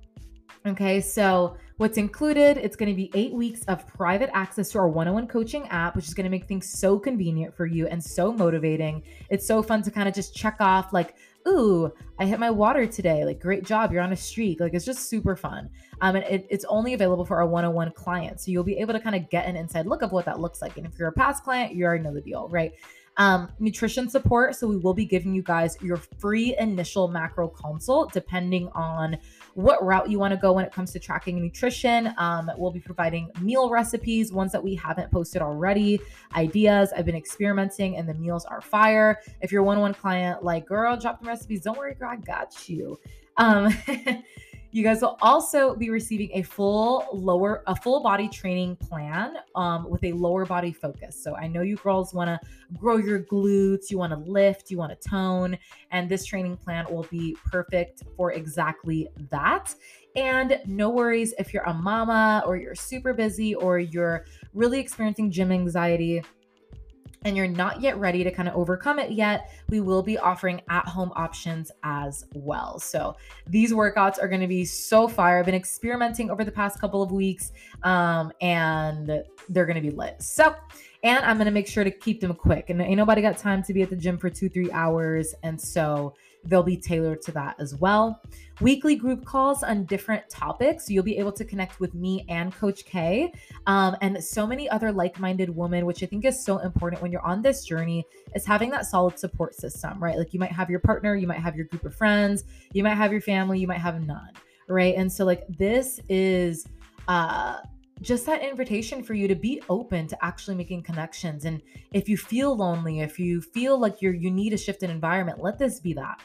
Okay, 0.65 0.99
so 0.99 1.55
what's 1.77 1.97
included? 1.97 2.57
It's 2.57 2.75
going 2.75 2.89
to 2.89 2.95
be 2.95 3.11
eight 3.13 3.31
weeks 3.31 3.63
of 3.65 3.85
private 3.85 4.31
access 4.33 4.71
to 4.71 4.79
our 4.79 4.89
one 4.89 5.07
on 5.07 5.13
one 5.13 5.27
coaching 5.27 5.67
app, 5.67 5.95
which 5.95 6.07
is 6.07 6.15
going 6.15 6.23
to 6.23 6.31
make 6.31 6.47
things 6.47 6.79
so 6.79 6.97
convenient 6.97 7.55
for 7.55 7.67
you 7.67 7.85
and 7.85 8.03
so 8.03 8.33
motivating. 8.33 9.03
It's 9.29 9.45
so 9.45 9.61
fun 9.61 9.83
to 9.83 9.91
kind 9.91 10.09
of 10.09 10.15
just 10.15 10.35
check 10.35 10.57
off, 10.59 10.91
like, 10.91 11.15
ooh, 11.47 11.91
I 12.19 12.25
hit 12.25 12.39
my 12.39 12.49
water 12.49 12.85
today. 12.85 13.25
Like, 13.25 13.39
great 13.39 13.63
job. 13.63 13.91
You're 13.91 14.01
on 14.01 14.11
a 14.11 14.17
streak. 14.17 14.59
Like, 14.59 14.73
it's 14.73 14.85
just 14.85 15.09
super 15.09 15.35
fun. 15.35 15.69
Um, 16.01 16.15
and 16.15 16.25
it, 16.25 16.47
it's 16.49 16.65
only 16.65 16.93
available 16.93 17.25
for 17.25 17.37
our 17.37 17.47
one 17.47 17.65
on 17.65 17.73
one 17.73 17.91
clients. 17.91 18.45
So 18.45 18.51
you'll 18.51 18.63
be 18.63 18.77
able 18.77 18.93
to 18.93 18.99
kind 18.99 19.15
of 19.15 19.29
get 19.29 19.45
an 19.45 19.55
inside 19.55 19.85
look 19.85 20.01
of 20.01 20.11
what 20.11 20.25
that 20.25 20.39
looks 20.39 20.61
like. 20.61 20.77
And 20.77 20.85
if 20.85 20.97
you're 20.97 21.09
a 21.09 21.13
past 21.13 21.43
client, 21.43 21.73
you 21.73 21.85
already 21.85 22.03
know 22.03 22.13
the 22.13 22.21
deal, 22.21 22.47
right? 22.49 22.73
Um, 23.17 23.51
nutrition 23.59 24.09
support. 24.09 24.55
So 24.55 24.67
we 24.67 24.77
will 24.77 24.93
be 24.93 25.05
giving 25.05 25.33
you 25.33 25.43
guys 25.43 25.77
your 25.81 25.97
free 25.97 26.55
initial 26.57 27.09
macro 27.09 27.49
consult 27.49 28.13
depending 28.13 28.69
on 28.69 29.17
what 29.59 29.83
route 29.83 30.09
you 30.09 30.17
want 30.17 30.31
to 30.33 30.37
go 30.37 30.53
when 30.53 30.63
it 30.63 30.71
comes 30.71 30.91
to 30.93 30.99
tracking 30.99 31.41
nutrition. 31.41 32.13
Um, 32.17 32.49
we'll 32.57 32.71
be 32.71 32.79
providing 32.79 33.29
meal 33.41 33.69
recipes, 33.69 34.31
ones 34.31 34.51
that 34.53 34.63
we 34.63 34.73
haven't 34.75 35.11
posted 35.11 35.41
already, 35.41 35.99
ideas. 36.35 36.91
I've 36.95 37.05
been 37.05 37.15
experimenting 37.15 37.97
and 37.97 38.07
the 38.07 38.13
meals 38.13 38.45
are 38.45 38.61
fire. 38.61 39.19
If 39.41 39.51
you're 39.51 39.63
one 39.63 39.77
on 39.77 39.81
one 39.81 39.93
client, 39.93 40.43
like, 40.43 40.65
girl, 40.65 40.95
drop 40.95 41.21
the 41.21 41.27
recipes, 41.27 41.61
don't 41.61 41.77
worry, 41.77 41.93
girl, 41.95 42.09
I 42.09 42.15
got 42.15 42.69
you. 42.69 42.99
Um, 43.37 43.75
You 44.71 44.83
guys 44.83 45.01
will 45.01 45.17
also 45.21 45.75
be 45.75 45.89
receiving 45.89 46.29
a 46.33 46.43
full 46.43 47.07
lower, 47.11 47.63
a 47.65 47.75
full 47.75 48.03
body 48.03 48.29
training 48.29 48.75
plan 48.75 49.37
um, 49.55 49.89
with 49.89 50.03
a 50.03 50.11
lower 50.11 50.45
body 50.45 50.71
focus. 50.71 51.21
So 51.21 51.35
I 51.35 51.47
know 51.47 51.61
you 51.61 51.75
girls 51.77 52.13
want 52.13 52.27
to 52.27 52.39
grow 52.77 52.97
your 52.97 53.19
glutes, 53.19 53.89
you 53.89 53.97
want 53.97 54.13
to 54.13 54.19
lift, 54.19 54.69
you 54.69 54.77
want 54.77 54.99
to 54.99 55.09
tone, 55.09 55.57
and 55.89 56.07
this 56.07 56.23
training 56.23 56.57
plan 56.57 56.85
will 56.87 57.07
be 57.09 57.35
perfect 57.45 58.03
for 58.15 58.33
exactly 58.33 59.07
that. 59.31 59.73
And 60.15 60.59
no 60.65 60.89
worries 60.89 61.33
if 61.39 61.51
you're 61.51 61.63
a 61.63 61.73
mama 61.73 62.43
or 62.45 62.55
you're 62.55 62.75
super 62.75 63.13
busy 63.13 63.55
or 63.55 63.79
you're 63.79 64.25
really 64.53 64.79
experiencing 64.79 65.31
gym 65.31 65.51
anxiety 65.51 66.21
and 67.25 67.35
you're 67.35 67.47
not 67.47 67.81
yet 67.81 67.97
ready 67.97 68.23
to 68.23 68.31
kind 68.31 68.47
of 68.47 68.55
overcome 68.55 68.99
it 68.99 69.11
yet, 69.11 69.51
we 69.69 69.81
will 69.81 70.01
be 70.01 70.17
offering 70.17 70.61
at 70.69 70.87
home 70.87 71.11
options 71.15 71.71
as 71.83 72.25
well. 72.33 72.79
So 72.79 73.15
these 73.47 73.73
workouts 73.73 74.21
are 74.21 74.27
going 74.27 74.41
to 74.41 74.47
be 74.47 74.65
so 74.65 75.07
fire. 75.07 75.39
I've 75.39 75.45
been 75.45 75.55
experimenting 75.55 76.31
over 76.31 76.43
the 76.43 76.51
past 76.51 76.79
couple 76.79 77.01
of 77.01 77.11
weeks 77.11 77.51
um, 77.83 78.31
and 78.41 79.23
they're 79.49 79.65
going 79.65 79.75
to 79.75 79.81
be 79.81 79.91
lit. 79.91 80.21
So, 80.21 80.55
and 81.03 81.23
I'm 81.25 81.37
going 81.37 81.45
to 81.45 81.51
make 81.51 81.67
sure 81.67 81.83
to 81.83 81.91
keep 81.91 82.21
them 82.21 82.33
quick. 82.33 82.69
And 82.69 82.81
ain't 82.81 82.97
nobody 82.97 83.21
got 83.21 83.37
time 83.37 83.63
to 83.63 83.73
be 83.73 83.81
at 83.81 83.89
the 83.89 83.95
gym 83.95 84.17
for 84.17 84.29
two, 84.29 84.49
three 84.49 84.71
hours. 84.71 85.33
And 85.43 85.59
so 85.59 86.13
they'll 86.49 86.63
be 86.63 86.77
tailored 86.77 87.21
to 87.21 87.31
that 87.33 87.55
as 87.59 87.75
well. 87.75 88.21
Weekly 88.59 88.95
group 88.95 89.23
calls 89.23 89.63
on 89.63 89.85
different 89.85 90.27
topics. 90.29 90.89
You'll 90.89 91.03
be 91.03 91.17
able 91.17 91.31
to 91.33 91.45
connect 91.45 91.79
with 91.79 91.93
me 91.93 92.25
and 92.27 92.53
Coach 92.53 92.85
K 92.85 93.31
um, 93.67 93.95
and 94.01 94.21
so 94.21 94.45
many 94.45 94.69
other 94.69 94.91
like 94.91 95.19
minded 95.19 95.49
women, 95.49 95.85
which 95.85 96.03
I 96.03 96.07
think 96.07 96.25
is 96.25 96.43
so 96.43 96.57
important 96.57 97.01
when 97.01 97.11
you're 97.11 97.25
on 97.25 97.41
this 97.41 97.63
journey, 97.63 98.03
is 98.35 98.45
having 98.45 98.69
that 98.71 98.85
solid 98.85 99.17
support 99.17 99.55
system, 99.55 100.01
right? 100.03 100.17
Like 100.17 100.33
you 100.33 100.39
might 100.39 100.51
have 100.51 100.69
your 100.69 100.79
partner, 100.79 101.15
you 101.15 101.27
might 101.27 101.39
have 101.39 101.55
your 101.55 101.65
group 101.65 101.85
of 101.85 101.95
friends, 101.95 102.43
you 102.73 102.83
might 102.83 102.95
have 102.95 103.11
your 103.11 103.21
family, 103.21 103.59
you 103.59 103.67
might 103.67 103.79
have 103.79 104.01
none, 104.05 104.31
right? 104.67 104.95
And 104.95 105.11
so, 105.11 105.23
like, 105.25 105.45
this 105.47 105.99
is, 106.09 106.67
uh, 107.07 107.57
just 108.01 108.25
that 108.25 108.41
invitation 108.41 109.03
for 109.03 109.13
you 109.13 109.27
to 109.27 109.35
be 109.35 109.61
open 109.69 110.07
to 110.07 110.25
actually 110.25 110.55
making 110.55 110.81
connections 110.81 111.45
and 111.45 111.61
if 111.91 112.07
you 112.07 112.15
feel 112.15 112.55
lonely 112.55 113.01
if 113.01 113.19
you 113.19 113.41
feel 113.41 113.77
like 113.77 114.01
you're 114.01 114.13
you 114.13 114.31
need 114.31 114.53
a 114.53 114.57
shift 114.57 114.83
in 114.83 114.89
environment 114.89 115.41
let 115.41 115.57
this 115.59 115.79
be 115.79 115.93
that 115.93 116.21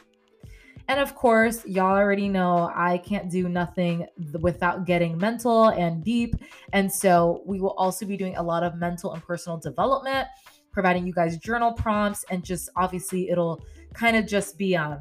and 0.88 1.00
of 1.00 1.14
course 1.14 1.64
y'all 1.66 1.96
already 1.96 2.28
know 2.28 2.70
i 2.74 2.98
can't 2.98 3.30
do 3.30 3.48
nothing 3.48 4.06
without 4.40 4.86
getting 4.86 5.16
mental 5.18 5.68
and 5.68 6.04
deep 6.04 6.34
and 6.72 6.90
so 6.90 7.42
we 7.46 7.60
will 7.60 7.72
also 7.72 8.04
be 8.06 8.16
doing 8.16 8.36
a 8.36 8.42
lot 8.42 8.62
of 8.62 8.76
mental 8.76 9.12
and 9.12 9.22
personal 9.22 9.58
development 9.58 10.26
providing 10.72 11.06
you 11.06 11.12
guys 11.12 11.36
journal 11.38 11.72
prompts 11.72 12.24
and 12.30 12.44
just 12.44 12.68
obviously 12.76 13.30
it'll 13.30 13.62
kind 13.92 14.16
of 14.16 14.26
just 14.26 14.58
be 14.58 14.76
um 14.76 14.98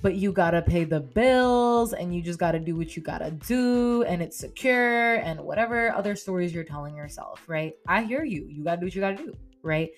but 0.00 0.16
you 0.16 0.32
gotta 0.32 0.60
pay 0.60 0.82
the 0.82 0.98
bills 0.98 1.92
and 1.92 2.12
you 2.12 2.20
just 2.20 2.38
gotta 2.38 2.58
do 2.58 2.76
what 2.76 2.96
you 2.96 3.02
gotta 3.02 3.30
do 3.30 4.02
and 4.02 4.20
it's 4.20 4.36
secure 4.36 5.14
and 5.14 5.40
whatever 5.40 5.92
other 5.92 6.16
stories 6.16 6.52
you're 6.52 6.64
telling 6.64 6.96
yourself, 6.96 7.44
right? 7.46 7.74
I 7.86 8.02
hear 8.02 8.24
you. 8.24 8.46
You 8.48 8.64
gotta 8.64 8.80
do 8.80 8.86
what 8.86 8.94
you 8.96 9.00
gotta 9.00 9.16
do, 9.16 9.32
right? 9.62 9.90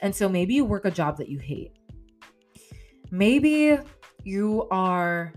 And 0.00 0.12
so 0.12 0.28
maybe 0.28 0.54
you 0.54 0.64
work 0.64 0.84
a 0.84 0.90
job 0.90 1.16
that 1.18 1.28
you 1.28 1.38
hate. 1.38 1.76
Maybe 3.12 3.78
you 4.24 4.66
are. 4.70 5.34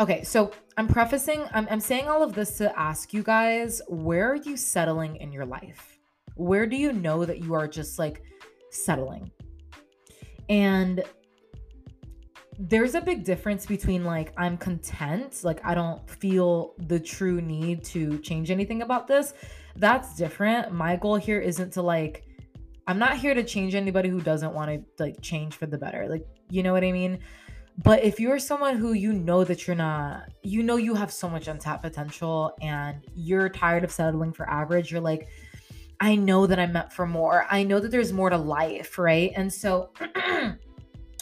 Okay, 0.00 0.22
so 0.24 0.50
I'm 0.78 0.88
prefacing, 0.88 1.44
I'm, 1.52 1.68
I'm 1.70 1.78
saying 1.78 2.08
all 2.08 2.22
of 2.22 2.32
this 2.32 2.56
to 2.56 2.76
ask 2.78 3.12
you 3.12 3.22
guys 3.22 3.82
where 3.86 4.32
are 4.32 4.36
you 4.36 4.56
settling 4.56 5.16
in 5.16 5.30
your 5.30 5.44
life? 5.44 5.98
Where 6.34 6.66
do 6.66 6.74
you 6.74 6.94
know 6.94 7.26
that 7.26 7.40
you 7.40 7.52
are 7.52 7.68
just 7.68 7.98
like 7.98 8.22
settling? 8.70 9.30
And 10.48 11.04
there's 12.58 12.94
a 12.94 13.00
big 13.02 13.22
difference 13.22 13.66
between 13.66 14.02
like 14.02 14.32
I'm 14.38 14.56
content, 14.56 15.44
like 15.44 15.60
I 15.66 15.74
don't 15.74 16.08
feel 16.08 16.74
the 16.78 16.98
true 16.98 17.42
need 17.42 17.84
to 17.84 18.18
change 18.20 18.50
anything 18.50 18.80
about 18.80 19.06
this. 19.06 19.34
That's 19.76 20.16
different. 20.16 20.72
My 20.72 20.96
goal 20.96 21.16
here 21.16 21.40
isn't 21.40 21.74
to 21.74 21.82
like 21.82 22.25
I'm 22.86 22.98
not 22.98 23.16
here 23.16 23.34
to 23.34 23.42
change 23.42 23.74
anybody 23.74 24.08
who 24.08 24.20
doesn't 24.20 24.52
want 24.52 24.70
to 24.70 25.02
like 25.02 25.20
change 25.20 25.54
for 25.54 25.66
the 25.66 25.78
better. 25.78 26.08
Like, 26.08 26.26
you 26.50 26.62
know 26.62 26.72
what 26.72 26.84
I 26.84 26.92
mean? 26.92 27.18
But 27.78 28.04
if 28.04 28.18
you're 28.20 28.38
someone 28.38 28.76
who 28.76 28.92
you 28.92 29.12
know 29.12 29.44
that 29.44 29.66
you're 29.66 29.76
not, 29.76 30.30
you 30.42 30.62
know 30.62 30.76
you 30.76 30.94
have 30.94 31.12
so 31.12 31.28
much 31.28 31.46
untapped 31.46 31.82
potential 31.82 32.56
and 32.62 33.04
you're 33.14 33.48
tired 33.48 33.84
of 33.84 33.90
settling 33.90 34.32
for 34.32 34.48
average, 34.48 34.90
you're 34.90 35.00
like, 35.00 35.28
I 36.00 36.14
know 36.14 36.46
that 36.46 36.58
I'm 36.58 36.72
meant 36.72 36.92
for 36.92 37.06
more. 37.06 37.46
I 37.50 37.64
know 37.64 37.80
that 37.80 37.90
there's 37.90 38.12
more 38.12 38.30
to 38.30 38.38
life, 38.38 38.98
right? 38.98 39.32
And 39.34 39.52
so 39.52 39.90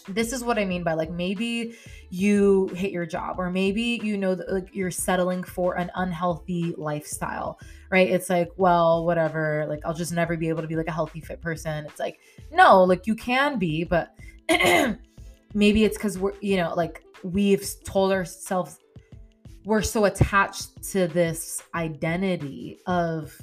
this 0.08 0.32
is 0.32 0.44
what 0.44 0.58
I 0.58 0.64
mean 0.64 0.82
by 0.82 0.92
like 0.94 1.10
maybe 1.10 1.76
you 2.10 2.68
hate 2.74 2.92
your 2.92 3.06
job 3.06 3.38
or 3.38 3.50
maybe 3.50 4.00
you 4.02 4.16
know 4.18 4.34
that 4.34 4.52
like 4.52 4.74
you're 4.74 4.90
settling 4.90 5.42
for 5.42 5.76
an 5.76 5.90
unhealthy 5.94 6.74
lifestyle, 6.76 7.58
right? 7.90 8.08
It's 8.08 8.28
like, 8.28 8.50
well, 8.56 9.04
whatever, 9.04 9.64
like 9.68 9.80
I'll 9.84 9.94
just 9.94 10.12
never 10.12 10.36
be 10.36 10.48
able 10.48 10.62
to 10.62 10.68
be 10.68 10.76
like 10.76 10.88
a 10.88 10.92
healthy 10.92 11.20
fit 11.20 11.40
person. 11.40 11.86
It's 11.86 12.00
like, 12.00 12.20
no, 12.52 12.84
like 12.84 13.06
you 13.06 13.14
can 13.14 13.58
be, 13.58 13.84
but 13.84 14.14
maybe 15.54 15.84
it's 15.84 15.96
cuz 15.96 16.18
we're, 16.18 16.34
you 16.40 16.56
know, 16.56 16.74
like 16.74 17.02
we've 17.22 17.64
told 17.84 18.12
ourselves 18.12 18.78
we're 19.64 19.82
so 19.82 20.04
attached 20.04 20.82
to 20.90 21.08
this 21.08 21.62
identity 21.74 22.78
of 22.86 23.40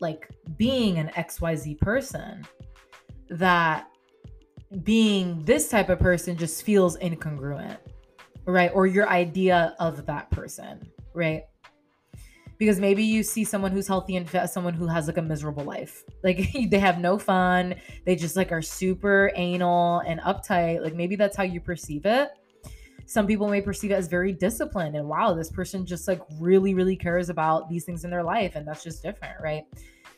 like 0.00 0.28
being 0.58 0.98
an 0.98 1.08
XYZ 1.16 1.78
person 1.78 2.44
that 3.30 3.88
being 4.82 5.44
this 5.44 5.68
type 5.68 5.88
of 5.88 5.98
person 5.98 6.36
just 6.36 6.62
feels 6.62 6.96
incongruent, 6.98 7.78
right? 8.46 8.70
Or 8.74 8.86
your 8.86 9.08
idea 9.08 9.74
of 9.78 10.06
that 10.06 10.30
person, 10.30 10.88
right? 11.14 11.44
because 12.62 12.78
maybe 12.78 13.02
you 13.02 13.24
see 13.24 13.42
someone 13.42 13.72
who's 13.72 13.88
healthy 13.88 14.14
and 14.14 14.30
fit 14.30 14.48
someone 14.48 14.72
who 14.72 14.86
has 14.86 15.08
like 15.08 15.16
a 15.16 15.22
miserable 15.22 15.64
life. 15.64 16.04
Like 16.22 16.48
they 16.70 16.78
have 16.78 17.00
no 17.00 17.18
fun. 17.18 17.74
They 18.06 18.14
just 18.14 18.36
like 18.36 18.52
are 18.52 18.62
super 18.62 19.32
anal 19.34 19.98
and 20.06 20.20
uptight. 20.20 20.80
Like 20.80 20.94
maybe 20.94 21.16
that's 21.16 21.36
how 21.36 21.42
you 21.42 21.60
perceive 21.60 22.06
it. 22.06 22.30
Some 23.04 23.26
people 23.26 23.48
may 23.48 23.60
perceive 23.60 23.90
it 23.90 23.94
as 23.94 24.06
very 24.06 24.32
disciplined 24.32 24.94
and 24.94 25.08
wow, 25.08 25.34
this 25.34 25.50
person 25.50 25.84
just 25.84 26.06
like 26.06 26.22
really, 26.38 26.72
really 26.72 26.94
cares 26.94 27.30
about 27.30 27.68
these 27.68 27.84
things 27.84 28.04
in 28.04 28.10
their 28.10 28.22
life. 28.22 28.54
And 28.54 28.64
that's 28.64 28.84
just 28.84 29.02
different, 29.02 29.42
right? 29.42 29.64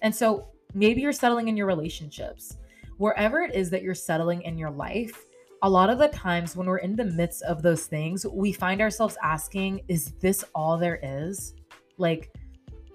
And 0.02 0.14
so 0.14 0.48
maybe 0.74 1.00
you're 1.00 1.12
settling 1.12 1.48
in 1.48 1.56
your 1.56 1.66
relationships. 1.66 2.58
Wherever 2.98 3.42
it 3.42 3.54
is 3.54 3.70
that 3.70 3.82
you're 3.82 3.94
settling 3.94 4.42
in 4.42 4.56
your 4.56 4.70
life, 4.70 5.26
a 5.62 5.68
lot 5.68 5.90
of 5.90 5.98
the 5.98 6.08
times 6.08 6.56
when 6.56 6.66
we're 6.66 6.78
in 6.78 6.94
the 6.94 7.04
midst 7.04 7.42
of 7.42 7.62
those 7.62 7.86
things, 7.86 8.26
we 8.26 8.52
find 8.52 8.80
ourselves 8.80 9.16
asking, 9.22 9.80
is 9.88 10.12
this 10.20 10.44
all 10.54 10.76
there 10.76 11.00
is? 11.02 11.54
Like, 11.96 12.30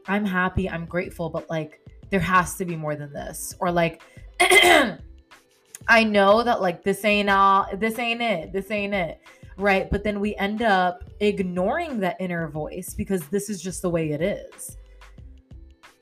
I'm 0.07 0.25
happy, 0.25 0.69
I'm 0.69 0.85
grateful, 0.85 1.29
but 1.29 1.49
like, 1.49 1.81
there 2.09 2.19
has 2.19 2.55
to 2.55 2.65
be 2.65 2.75
more 2.75 2.95
than 2.95 3.13
this. 3.13 3.55
Or 3.59 3.71
like, 3.71 4.01
I 4.39 6.03
know 6.03 6.43
that 6.43 6.61
like 6.61 6.83
this 6.83 7.03
ain't 7.05 7.29
all, 7.29 7.67
this 7.75 7.97
ain't 7.99 8.21
it, 8.21 8.53
this 8.53 8.71
ain't 8.71 8.93
it. 8.93 9.19
Right. 9.57 9.89
But 9.89 10.03
then 10.03 10.19
we 10.19 10.35
end 10.35 10.61
up 10.61 11.03
ignoring 11.19 11.99
that 11.99 12.17
inner 12.19 12.47
voice 12.47 12.93
because 12.93 13.27
this 13.27 13.49
is 13.49 13.61
just 13.61 13.81
the 13.81 13.89
way 13.89 14.11
it 14.11 14.21
is. 14.21 14.77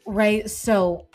Right. 0.06 0.50
So 0.50 1.08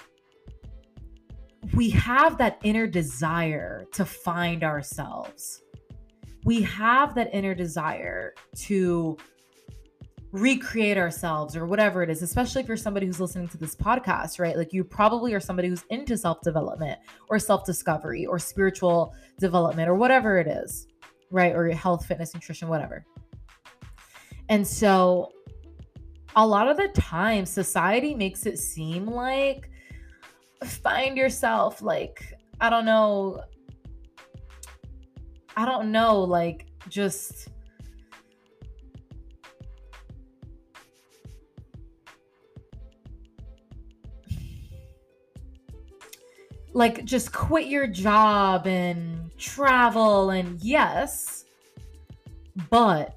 we 1.74 1.90
have 1.90 2.38
that 2.38 2.58
inner 2.62 2.86
desire 2.86 3.86
to 3.92 4.04
find 4.04 4.64
ourselves. 4.64 5.62
We 6.44 6.62
have 6.62 7.14
that 7.14 7.30
inner 7.32 7.54
desire 7.54 8.34
to 8.56 9.16
recreate 10.32 10.96
ourselves 10.96 11.54
or 11.54 11.66
whatever 11.66 12.02
it 12.02 12.10
is, 12.10 12.22
especially 12.22 12.62
if 12.62 12.68
you're 12.68 12.76
somebody 12.76 13.06
who's 13.06 13.20
listening 13.20 13.48
to 13.48 13.58
this 13.58 13.76
podcast, 13.76 14.40
right? 14.40 14.56
Like 14.56 14.72
you 14.72 14.82
probably 14.82 15.34
are 15.34 15.40
somebody 15.40 15.68
who's 15.68 15.84
into 15.90 16.16
self 16.16 16.40
development 16.40 16.98
or 17.28 17.38
self 17.38 17.64
discovery 17.64 18.26
or 18.26 18.38
spiritual 18.38 19.14
development 19.38 19.88
or 19.88 19.94
whatever 19.94 20.38
it 20.38 20.48
is, 20.48 20.88
right? 21.30 21.54
Or 21.54 21.70
health, 21.70 22.06
fitness, 22.06 22.34
nutrition, 22.34 22.68
whatever. 22.68 23.04
And 24.48 24.66
so 24.66 25.30
a 26.34 26.46
lot 26.46 26.66
of 26.66 26.76
the 26.76 26.88
time, 26.88 27.46
society 27.46 28.14
makes 28.14 28.46
it 28.46 28.58
seem 28.58 29.06
like 29.06 29.70
find 30.64 31.16
yourself, 31.16 31.82
like, 31.82 32.34
I 32.60 32.70
don't 32.70 32.84
know. 32.84 33.42
I 35.56 35.66
don't 35.66 35.92
know, 35.92 36.20
like, 36.20 36.66
just 36.88 37.48
like 46.74 47.04
just 47.04 47.32
quit 47.32 47.66
your 47.66 47.86
job 47.86 48.66
and 48.66 49.30
travel 49.36 50.30
and 50.30 50.60
yes 50.62 51.44
but 52.70 53.14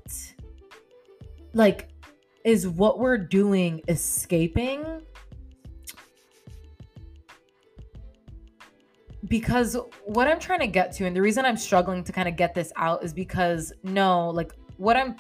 like 1.54 1.90
is 2.44 2.68
what 2.68 3.00
we're 3.00 3.18
doing 3.18 3.82
escaping 3.88 5.02
because 9.28 9.78
what 10.04 10.28
i'm 10.28 10.40
trying 10.40 10.60
to 10.60 10.68
get 10.68 10.92
to 10.92 11.06
and 11.06 11.16
the 11.16 11.22
reason 11.22 11.46
i'm 11.46 11.58
struggling 11.58 12.04
to 12.04 12.12
kind 12.12 12.28
of 12.28 12.36
get 12.36 12.54
this 12.54 12.72
out 12.76 13.04
is 13.04 13.14
because 13.14 13.74
no 13.84 14.30
like 14.30 14.54
what 14.78 14.98
i'm 14.98 15.16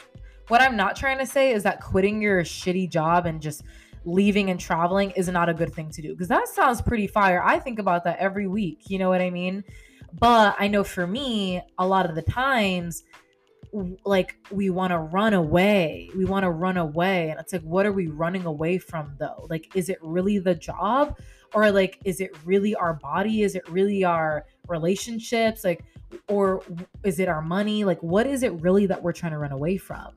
what 0.47 0.61
i'm 0.61 0.75
not 0.75 0.95
trying 0.95 1.17
to 1.17 1.25
say 1.25 1.51
is 1.51 1.63
that 1.63 1.81
quitting 1.81 2.21
your 2.21 2.43
shitty 2.43 2.89
job 2.89 3.25
and 3.25 3.41
just 3.41 3.63
leaving 4.05 4.49
and 4.49 4.59
traveling 4.59 5.11
is 5.11 5.27
not 5.27 5.49
a 5.49 5.53
good 5.53 5.73
thing 5.73 5.89
to 5.89 6.01
do 6.01 6.09
because 6.11 6.27
that 6.27 6.47
sounds 6.47 6.81
pretty 6.81 7.07
fire. 7.07 7.41
I 7.43 7.59
think 7.59 7.79
about 7.79 8.03
that 8.05 8.19
every 8.19 8.47
week, 8.47 8.89
you 8.89 8.99
know 8.99 9.09
what 9.09 9.21
I 9.21 9.29
mean? 9.29 9.63
But 10.13 10.55
I 10.59 10.67
know 10.67 10.83
for 10.83 11.05
me, 11.05 11.61
a 11.77 11.85
lot 11.85 12.07
of 12.07 12.15
the 12.15 12.21
times, 12.21 13.03
like 14.05 14.37
we 14.51 14.69
want 14.69 14.91
to 14.91 14.99
run 14.99 15.33
away. 15.33 16.09
We 16.15 16.23
want 16.23 16.43
to 16.43 16.51
run 16.51 16.77
away. 16.77 17.29
And 17.29 17.39
it's 17.39 17.51
like, 17.51 17.63
what 17.63 17.85
are 17.85 17.91
we 17.91 18.07
running 18.07 18.45
away 18.45 18.77
from 18.77 19.15
though? 19.19 19.47
Like, 19.49 19.75
is 19.75 19.89
it 19.89 19.97
really 20.01 20.39
the 20.39 20.55
job? 20.55 21.17
Or 21.55 21.71
like, 21.71 21.99
is 22.05 22.21
it 22.21 22.37
really 22.45 22.75
our 22.75 22.93
body? 22.93 23.41
Is 23.41 23.55
it 23.55 23.67
really 23.67 24.03
our 24.03 24.45
relationships? 24.67 25.63
Like, 25.63 25.83
or 26.29 26.61
is 27.03 27.19
it 27.19 27.27
our 27.27 27.41
money? 27.41 27.83
Like, 27.83 28.03
what 28.03 28.27
is 28.27 28.43
it 28.43 28.53
really 28.61 28.85
that 28.85 29.01
we're 29.01 29.13
trying 29.13 29.31
to 29.31 29.39
run 29.39 29.51
away 29.51 29.77
from? 29.77 30.09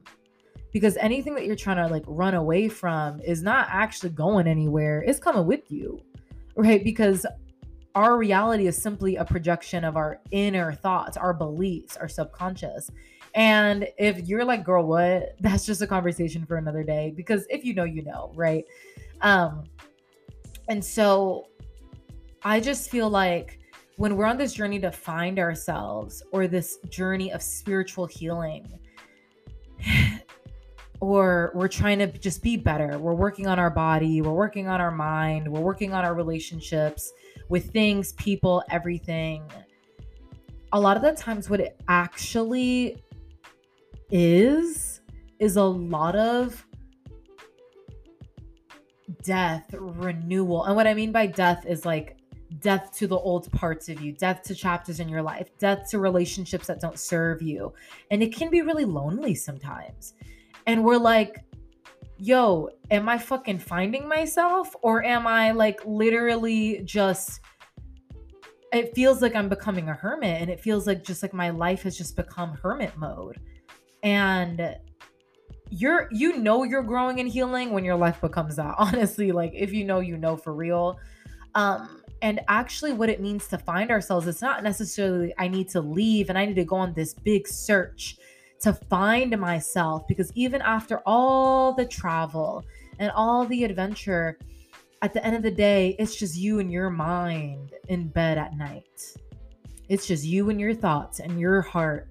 because 0.72 0.96
anything 0.98 1.34
that 1.34 1.46
you're 1.46 1.56
trying 1.56 1.76
to 1.76 1.86
like 1.86 2.04
run 2.06 2.34
away 2.34 2.68
from 2.68 3.20
is 3.22 3.42
not 3.42 3.66
actually 3.70 4.10
going 4.10 4.46
anywhere 4.46 5.02
it's 5.06 5.18
coming 5.18 5.46
with 5.46 5.70
you 5.70 6.00
right 6.56 6.84
because 6.84 7.26
our 7.94 8.16
reality 8.16 8.66
is 8.66 8.80
simply 8.80 9.16
a 9.16 9.24
projection 9.24 9.84
of 9.84 9.96
our 9.96 10.20
inner 10.30 10.72
thoughts 10.72 11.16
our 11.16 11.32
beliefs 11.32 11.96
our 11.96 12.08
subconscious 12.08 12.90
and 13.34 13.88
if 13.98 14.26
you're 14.26 14.44
like 14.44 14.64
girl 14.64 14.86
what 14.86 15.34
that's 15.40 15.64
just 15.64 15.82
a 15.82 15.86
conversation 15.86 16.44
for 16.44 16.56
another 16.56 16.82
day 16.82 17.12
because 17.16 17.46
if 17.50 17.64
you 17.64 17.74
know 17.74 17.84
you 17.84 18.02
know 18.02 18.32
right 18.34 18.64
um 19.22 19.64
and 20.68 20.84
so 20.84 21.48
i 22.44 22.60
just 22.60 22.90
feel 22.90 23.10
like 23.10 23.58
when 23.96 24.16
we're 24.16 24.26
on 24.26 24.36
this 24.36 24.52
journey 24.52 24.78
to 24.78 24.92
find 24.92 25.38
ourselves 25.38 26.22
or 26.32 26.46
this 26.46 26.78
journey 26.88 27.32
of 27.32 27.42
spiritual 27.42 28.06
healing 28.06 28.66
or 31.00 31.50
we're 31.54 31.68
trying 31.68 31.98
to 31.98 32.06
just 32.06 32.42
be 32.42 32.56
better. 32.56 32.98
We're 32.98 33.14
working 33.14 33.46
on 33.46 33.58
our 33.58 33.70
body, 33.70 34.20
we're 34.20 34.32
working 34.32 34.68
on 34.68 34.80
our 34.80 34.90
mind, 34.90 35.50
we're 35.50 35.60
working 35.60 35.92
on 35.92 36.04
our 36.04 36.14
relationships 36.14 37.12
with 37.48 37.72
things, 37.72 38.12
people, 38.12 38.62
everything. 38.70 39.42
A 40.72 40.80
lot 40.80 40.96
of 40.96 41.02
the 41.02 41.12
times, 41.12 41.48
what 41.48 41.60
it 41.60 41.80
actually 41.88 43.02
is, 44.10 45.00
is 45.38 45.56
a 45.56 45.62
lot 45.62 46.14
of 46.14 46.64
death, 49.22 49.72
renewal. 49.72 50.64
And 50.64 50.76
what 50.76 50.86
I 50.86 50.94
mean 50.94 51.12
by 51.12 51.26
death 51.26 51.66
is 51.66 51.84
like 51.84 52.16
death 52.60 52.92
to 52.96 53.06
the 53.06 53.18
old 53.18 53.50
parts 53.52 53.88
of 53.88 54.00
you, 54.00 54.12
death 54.12 54.42
to 54.44 54.54
chapters 54.54 55.00
in 55.00 55.08
your 55.08 55.22
life, 55.22 55.48
death 55.58 55.88
to 55.90 55.98
relationships 55.98 56.66
that 56.66 56.80
don't 56.80 56.98
serve 56.98 57.42
you. 57.42 57.72
And 58.10 58.22
it 58.22 58.34
can 58.34 58.50
be 58.50 58.62
really 58.62 58.84
lonely 58.84 59.34
sometimes 59.34 60.14
and 60.68 60.84
we're 60.84 60.98
like, 60.98 61.42
yo, 62.18 62.68
am 62.90 63.08
I 63.08 63.16
fucking 63.16 63.58
finding 63.58 64.06
myself 64.06 64.76
or 64.82 65.02
am 65.02 65.26
I 65.26 65.50
like 65.52 65.80
literally 65.86 66.82
just 66.84 67.40
it 68.70 68.94
feels 68.94 69.22
like 69.22 69.34
I'm 69.34 69.48
becoming 69.48 69.88
a 69.88 69.94
hermit 69.94 70.42
and 70.42 70.50
it 70.50 70.60
feels 70.60 70.86
like 70.86 71.02
just 71.02 71.22
like 71.22 71.32
my 71.32 71.48
life 71.48 71.84
has 71.84 71.96
just 71.96 72.16
become 72.16 72.58
hermit 72.62 72.94
mode. 72.98 73.40
And 74.02 74.76
you're 75.70 76.08
you 76.10 76.38
know 76.38 76.64
you're 76.64 76.82
growing 76.82 77.20
and 77.20 77.28
healing 77.28 77.72
when 77.72 77.84
your 77.84 77.96
life 77.96 78.20
becomes 78.20 78.56
that. 78.56 78.74
Honestly, 78.78 79.32
like 79.32 79.52
if 79.54 79.72
you 79.72 79.84
know 79.84 80.00
you 80.00 80.16
know 80.16 80.36
for 80.36 80.54
real. 80.54 80.98
Um 81.54 82.02
and 82.20 82.40
actually 82.48 82.92
what 82.92 83.08
it 83.08 83.20
means 83.20 83.46
to 83.46 83.56
find 83.56 83.92
ourselves 83.92 84.26
it's 84.26 84.42
not 84.42 84.64
necessarily 84.64 85.32
I 85.38 85.46
need 85.46 85.68
to 85.68 85.80
leave 85.80 86.30
and 86.30 86.38
I 86.38 86.46
need 86.46 86.56
to 86.56 86.64
go 86.64 86.74
on 86.76 86.92
this 86.92 87.14
big 87.14 87.46
search 87.46 88.16
to 88.60 88.72
find 88.72 89.38
myself 89.38 90.06
because 90.08 90.32
even 90.34 90.60
after 90.62 91.00
all 91.06 91.72
the 91.72 91.86
travel 91.86 92.64
and 92.98 93.10
all 93.12 93.44
the 93.44 93.64
adventure, 93.64 94.38
at 95.02 95.12
the 95.12 95.24
end 95.24 95.36
of 95.36 95.42
the 95.42 95.50
day, 95.50 95.94
it's 95.98 96.16
just 96.16 96.36
you 96.36 96.58
and 96.58 96.72
your 96.72 96.90
mind 96.90 97.74
in 97.88 98.08
bed 98.08 98.36
at 98.38 98.56
night. 98.56 99.14
It's 99.88 100.06
just 100.06 100.24
you 100.24 100.50
and 100.50 100.60
your 100.60 100.74
thoughts 100.74 101.20
and 101.20 101.38
your 101.38 101.62
heart. 101.62 102.08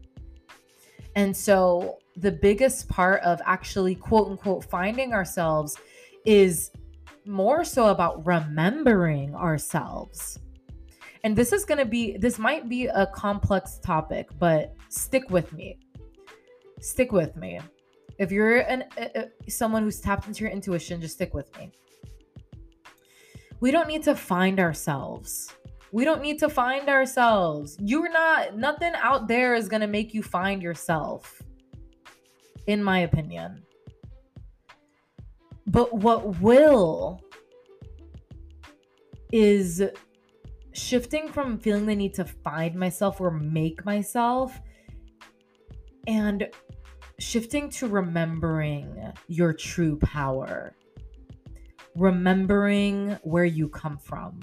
And 1.15 1.35
so, 1.35 1.99
the 2.17 2.31
biggest 2.31 2.89
part 2.89 3.21
of 3.23 3.39
actually, 3.45 3.95
quote 3.95 4.29
unquote, 4.29 4.65
finding 4.65 5.13
ourselves 5.13 5.77
is 6.25 6.71
more 7.25 7.63
so 7.63 7.87
about 7.87 8.25
remembering 8.25 9.35
ourselves. 9.35 10.39
And 11.23 11.35
this 11.35 11.53
is 11.53 11.65
going 11.65 11.79
to 11.79 11.85
be, 11.85 12.17
this 12.17 12.39
might 12.39 12.69
be 12.69 12.87
a 12.87 13.07
complex 13.07 13.79
topic, 13.79 14.27
but 14.39 14.73
stick 14.89 15.29
with 15.29 15.51
me 15.53 15.77
stick 16.79 17.11
with 17.11 17.35
me. 17.35 17.59
If 18.17 18.31
you're 18.31 18.59
an 18.59 18.83
uh, 18.97 19.23
someone 19.47 19.83
who's 19.83 19.99
tapped 19.99 20.27
into 20.27 20.43
your 20.43 20.51
intuition, 20.51 21.01
just 21.01 21.15
stick 21.15 21.33
with 21.33 21.55
me. 21.57 21.71
We 23.59 23.71
don't 23.71 23.87
need 23.87 24.03
to 24.03 24.15
find 24.15 24.59
ourselves. 24.59 25.53
We 25.91 26.03
don't 26.03 26.21
need 26.21 26.39
to 26.39 26.49
find 26.49 26.89
ourselves. 26.89 27.77
You're 27.79 28.11
not 28.11 28.57
nothing 28.57 28.93
out 28.95 29.27
there 29.27 29.55
is 29.55 29.67
going 29.67 29.81
to 29.81 29.87
make 29.87 30.13
you 30.13 30.21
find 30.21 30.61
yourself. 30.61 31.41
In 32.67 32.83
my 32.83 32.99
opinion. 32.99 33.63
But 35.65 35.93
what 35.93 36.39
will 36.41 37.21
is 39.31 39.83
shifting 40.73 41.27
from 41.27 41.57
feeling 41.57 41.85
the 41.85 41.95
need 41.95 42.13
to 42.13 42.25
find 42.25 42.75
myself 42.75 43.19
or 43.19 43.31
make 43.31 43.83
myself 43.83 44.59
and 46.07 46.47
shifting 47.19 47.69
to 47.71 47.87
remembering 47.87 49.11
your 49.27 49.51
true 49.53 49.97
power. 49.97 50.73
remembering 51.97 53.17
where 53.23 53.45
you 53.45 53.67
come 53.67 53.97
from, 53.97 54.39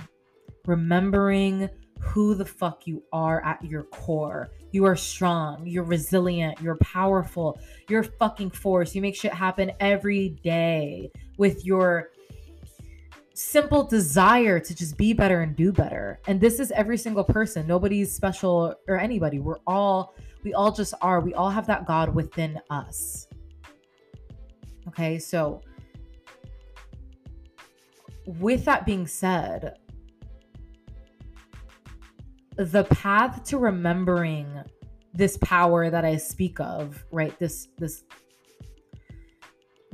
remembering 0.66 1.70
who 2.04 2.34
the 2.34 2.44
fuck 2.44 2.86
you 2.86 3.02
are 3.12 3.44
at 3.44 3.64
your 3.64 3.84
core. 3.84 4.50
You 4.72 4.84
are 4.84 4.96
strong, 4.96 5.66
you're 5.66 5.84
resilient, 5.84 6.60
you're 6.60 6.76
powerful, 6.76 7.58
you're 7.88 8.02
fucking 8.02 8.50
force. 8.50 8.94
You 8.94 9.02
make 9.02 9.16
shit 9.16 9.32
happen 9.32 9.72
every 9.80 10.30
day 10.42 11.10
with 11.38 11.64
your 11.64 12.10
simple 13.34 13.82
desire 13.82 14.60
to 14.60 14.74
just 14.74 14.96
be 14.96 15.12
better 15.12 15.40
and 15.42 15.56
do 15.56 15.72
better. 15.72 16.20
And 16.26 16.40
this 16.40 16.60
is 16.60 16.70
every 16.72 16.96
single 16.96 17.24
person. 17.24 17.66
Nobody's 17.66 18.14
special 18.14 18.74
or 18.86 18.98
anybody. 18.98 19.40
We're 19.40 19.58
all, 19.66 20.14
we 20.44 20.54
all 20.54 20.72
just 20.72 20.94
are. 21.00 21.20
We 21.20 21.34
all 21.34 21.50
have 21.50 21.66
that 21.66 21.86
God 21.86 22.14
within 22.14 22.60
us. 22.70 23.26
Okay, 24.88 25.18
so 25.18 25.62
with 28.26 28.64
that 28.64 28.86
being 28.86 29.06
said, 29.06 29.78
the 32.56 32.84
path 32.84 33.44
to 33.44 33.58
remembering 33.58 34.46
this 35.12 35.36
power 35.38 35.90
that 35.90 36.04
I 36.04 36.16
speak 36.16 36.60
of, 36.60 37.04
right? 37.10 37.38
This 37.38 37.68
this 37.78 38.04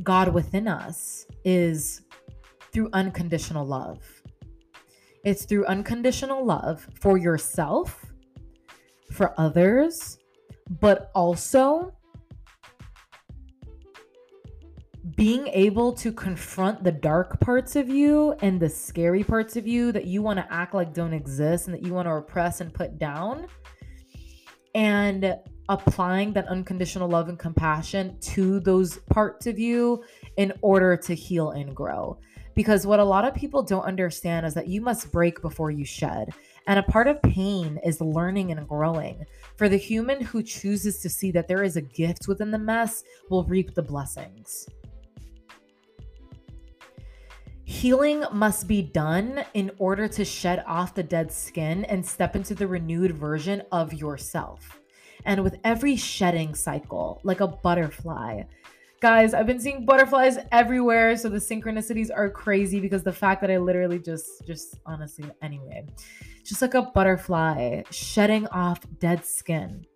God 0.03 0.33
within 0.33 0.67
us 0.67 1.27
is 1.45 2.03
through 2.73 2.89
unconditional 2.93 3.67
love. 3.67 3.99
It's 5.25 5.45
through 5.45 5.67
unconditional 5.67 6.45
love 6.45 6.89
for 6.99 7.19
yourself, 7.19 8.07
for 9.13 9.39
others, 9.39 10.19
but 10.81 11.11
also 11.15 11.93
being 15.21 15.49
able 15.49 15.93
to 15.93 16.11
confront 16.11 16.83
the 16.83 16.91
dark 16.91 17.39
parts 17.41 17.77
of 17.77 17.91
you 17.91 18.33
and 18.41 18.59
the 18.59 18.71
scary 18.71 19.23
parts 19.23 19.55
of 19.55 19.67
you 19.67 19.93
that 19.93 20.07
you 20.07 20.23
want 20.23 20.39
to 20.39 20.47
act 20.51 20.73
like 20.73 20.95
don't 20.95 21.13
exist 21.13 21.67
and 21.67 21.75
that 21.75 21.85
you 21.85 21.93
want 21.93 22.07
to 22.07 22.15
repress 22.15 22.63
and 22.63 22.73
put 22.73 22.99
down 22.99 23.47
and 24.75 25.37
applying 25.69 26.33
that 26.33 26.49
unconditional 26.49 27.07
love 27.07 27.29
and 27.29 27.39
compassion 27.39 28.17
to 28.23 28.61
those 28.61 28.97
parts 29.11 29.47
of 29.47 29.59
you 29.59 30.03
in 30.39 30.55
order 30.63 30.97
to 30.97 31.13
heal 31.13 31.51
and 31.51 31.77
grow. 31.77 32.19
Because 32.55 32.87
what 32.87 32.99
a 32.99 33.05
lot 33.05 33.27
of 33.27 33.35
people 33.35 33.63
don't 33.63 33.85
understand 33.85 34.47
is 34.47 34.55
that 34.55 34.69
you 34.69 34.81
must 34.81 35.13
break 35.13 35.43
before 35.43 35.71
you 35.71 35.85
shed. 35.85 36.31
And 36.67 36.79
a 36.79 36.83
part 36.83 37.09
of 37.09 37.21
pain 37.21 37.79
is 37.85 38.01
learning 38.01 38.53
and 38.53 38.67
growing. 38.67 39.27
For 39.57 39.69
the 39.69 39.77
human 39.77 40.23
who 40.23 40.43
chooses 40.43 41.03
to 41.03 41.11
see 41.11 41.31
that 41.33 41.47
there 41.47 41.63
is 41.63 41.77
a 41.77 41.83
gift 41.83 42.27
within 42.27 42.51
the 42.51 42.59
mess 42.59 43.05
will 43.29 43.45
reap 43.45 43.75
the 43.75 43.83
blessings. 43.83 44.67
Healing 47.71 48.25
must 48.33 48.67
be 48.67 48.83
done 48.83 49.45
in 49.55 49.71
order 49.79 50.09
to 50.09 50.25
shed 50.25 50.65
off 50.67 50.93
the 50.93 51.05
dead 51.05 51.31
skin 51.31 51.85
and 51.85 52.05
step 52.05 52.35
into 52.35 52.53
the 52.53 52.67
renewed 52.67 53.13
version 53.13 53.63
of 53.71 53.95
yourself. 53.95 54.81
And 55.25 55.45
with 55.45 55.57
every 55.63 55.95
shedding 55.95 56.57
cycle, 56.57 57.21
like 57.23 57.41
a 57.41 57.47
butterfly, 57.47 58.43
guys, 59.01 59.35
I've 59.35 59.47
been 59.47 59.61
seeing 59.61 59.87
butterflies 59.87 60.37
everywhere, 60.51 61.17
so 61.17 61.29
the 61.29 61.39
synchronicities 61.39 62.11
are 62.15 62.29
crazy 62.29 62.81
because 62.81 63.05
the 63.05 63.13
fact 63.13 63.41
that 63.43 63.53
I 63.53 63.59
literally 63.59 64.01
just, 64.01 64.45
just 64.49 64.81
honestly, 64.85 65.31
anyway, 65.41 65.87
just 66.45 66.61
like 66.63 66.75
a 66.75 66.83
butterfly 66.83 67.85
shedding 67.93 68.49
off 68.49 68.81
dead 68.99 69.25
skin. 69.25 69.87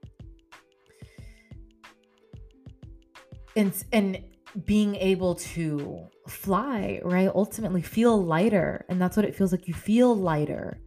And, 3.57 3.75
and 3.93 4.23
being 4.65 4.95
able 4.97 5.35
to 5.35 6.07
fly, 6.29 7.01
right? 7.05 7.31
Ultimately 7.35 7.83
feel 7.83 8.23
lighter. 8.23 8.85
And 8.89 9.01
that's 9.01 9.17
what 9.17 9.27
it 9.27 9.35
feels 9.35 9.53
like. 9.53 9.67
You 9.67 9.75
feel 9.75 10.15
lighter. 10.15 10.79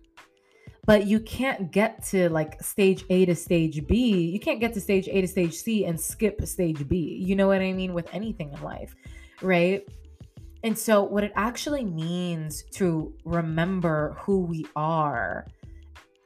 But 0.86 1.06
you 1.06 1.19
can't 1.19 1.69
get 1.69 2.01
to 2.08 2.30
like 2.30 2.63
stage 2.63 3.03
A 3.10 3.25
to 3.25 3.36
stage 3.36 3.86
B. 3.88 4.30
You 4.30 4.39
can't 4.39 4.62
get 4.62 4.73
to 4.73 4.82
stage 4.82 5.10
A 5.10 5.19
to 5.19 5.27
stage 5.27 5.53
C 5.53 5.86
and 5.86 5.99
skip 5.99 6.41
stage 6.45 6.88
B. 6.88 7.21
You 7.21 7.36
know 7.36 7.47
what 7.47 7.62
I 7.62 7.73
mean? 7.73 7.93
With 7.93 8.08
anything 8.13 8.53
in 8.53 8.62
life, 8.62 8.95
right? 9.41 9.84
And 10.63 10.77
so, 10.77 11.03
what 11.03 11.23
it 11.23 11.34
actually 11.36 11.84
means 11.84 12.63
to 12.71 13.13
remember 13.25 14.17
who 14.21 14.39
we 14.39 14.65
are, 14.75 15.45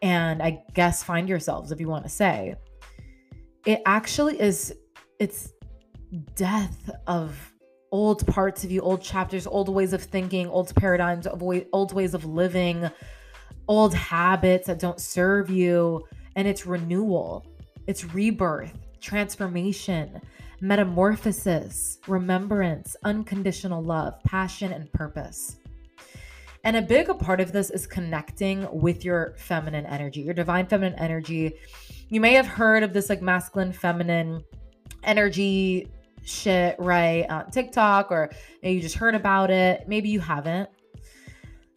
and 0.02 0.42
I 0.42 0.64
guess 0.74 1.04
find 1.04 1.28
yourselves 1.28 1.72
if 1.72 1.80
you 1.80 1.88
want 1.88 2.04
to 2.04 2.10
say, 2.10 2.56
it 3.66 3.82
actually 3.86 4.40
is, 4.40 4.74
it's 5.20 5.54
death 6.36 6.90
of 7.08 7.52
old 7.92 8.26
parts 8.28 8.64
of 8.64 8.72
you, 8.72 8.82
old 8.82 9.02
chapters, 9.02 9.46
old 9.46 9.70
ways 9.70 9.94
of 9.94 10.04
thinking, 10.04 10.48
old 10.48 10.74
paradigms, 10.76 11.28
old 11.28 11.94
ways 11.94 12.14
of 12.14 12.26
living, 12.26 12.90
old 13.68 13.94
habits 13.94 14.68
that 14.68 14.80
don't 14.80 15.00
serve 15.00 15.50
you. 15.50 16.06
And 16.36 16.48
it's 16.48 16.66
renewal, 16.66 17.46
it's 17.88 18.06
rebirth, 18.14 18.78
transformation, 19.02 20.22
metamorphosis, 20.62 22.00
remembrance, 22.08 22.96
unconditional 23.04 23.84
love, 23.84 24.22
passion, 24.24 24.72
and 24.72 24.92
purpose. 24.94 25.58
And 26.64 26.78
a 26.78 26.82
big 26.82 27.08
part 27.20 27.42
of 27.42 27.52
this 27.52 27.72
is 27.72 27.88
connecting 27.88 28.68
with 28.72 29.04
your 29.04 29.34
feminine 29.38 29.86
energy, 29.86 30.22
your 30.22 30.36
divine 30.36 30.68
feminine 30.68 30.98
energy. 31.00 31.54
You 32.10 32.22
may 32.22 32.34
have 32.34 32.46
heard 32.46 32.84
of 32.84 32.94
this 32.94 33.10
like 33.10 33.22
masculine 33.22 33.74
feminine 33.74 34.44
energy 35.04 35.92
shit 36.24 36.76
right 36.80 37.26
on 37.30 37.50
TikTok 37.52 38.12
or 38.12 38.32
maybe 38.62 38.76
you 38.76 38.82
just 38.82 38.96
heard 38.96 39.16
about 39.16 39.50
it. 39.50 39.88
Maybe 39.88 40.10
you 40.10 40.20
haven't. 40.20 40.70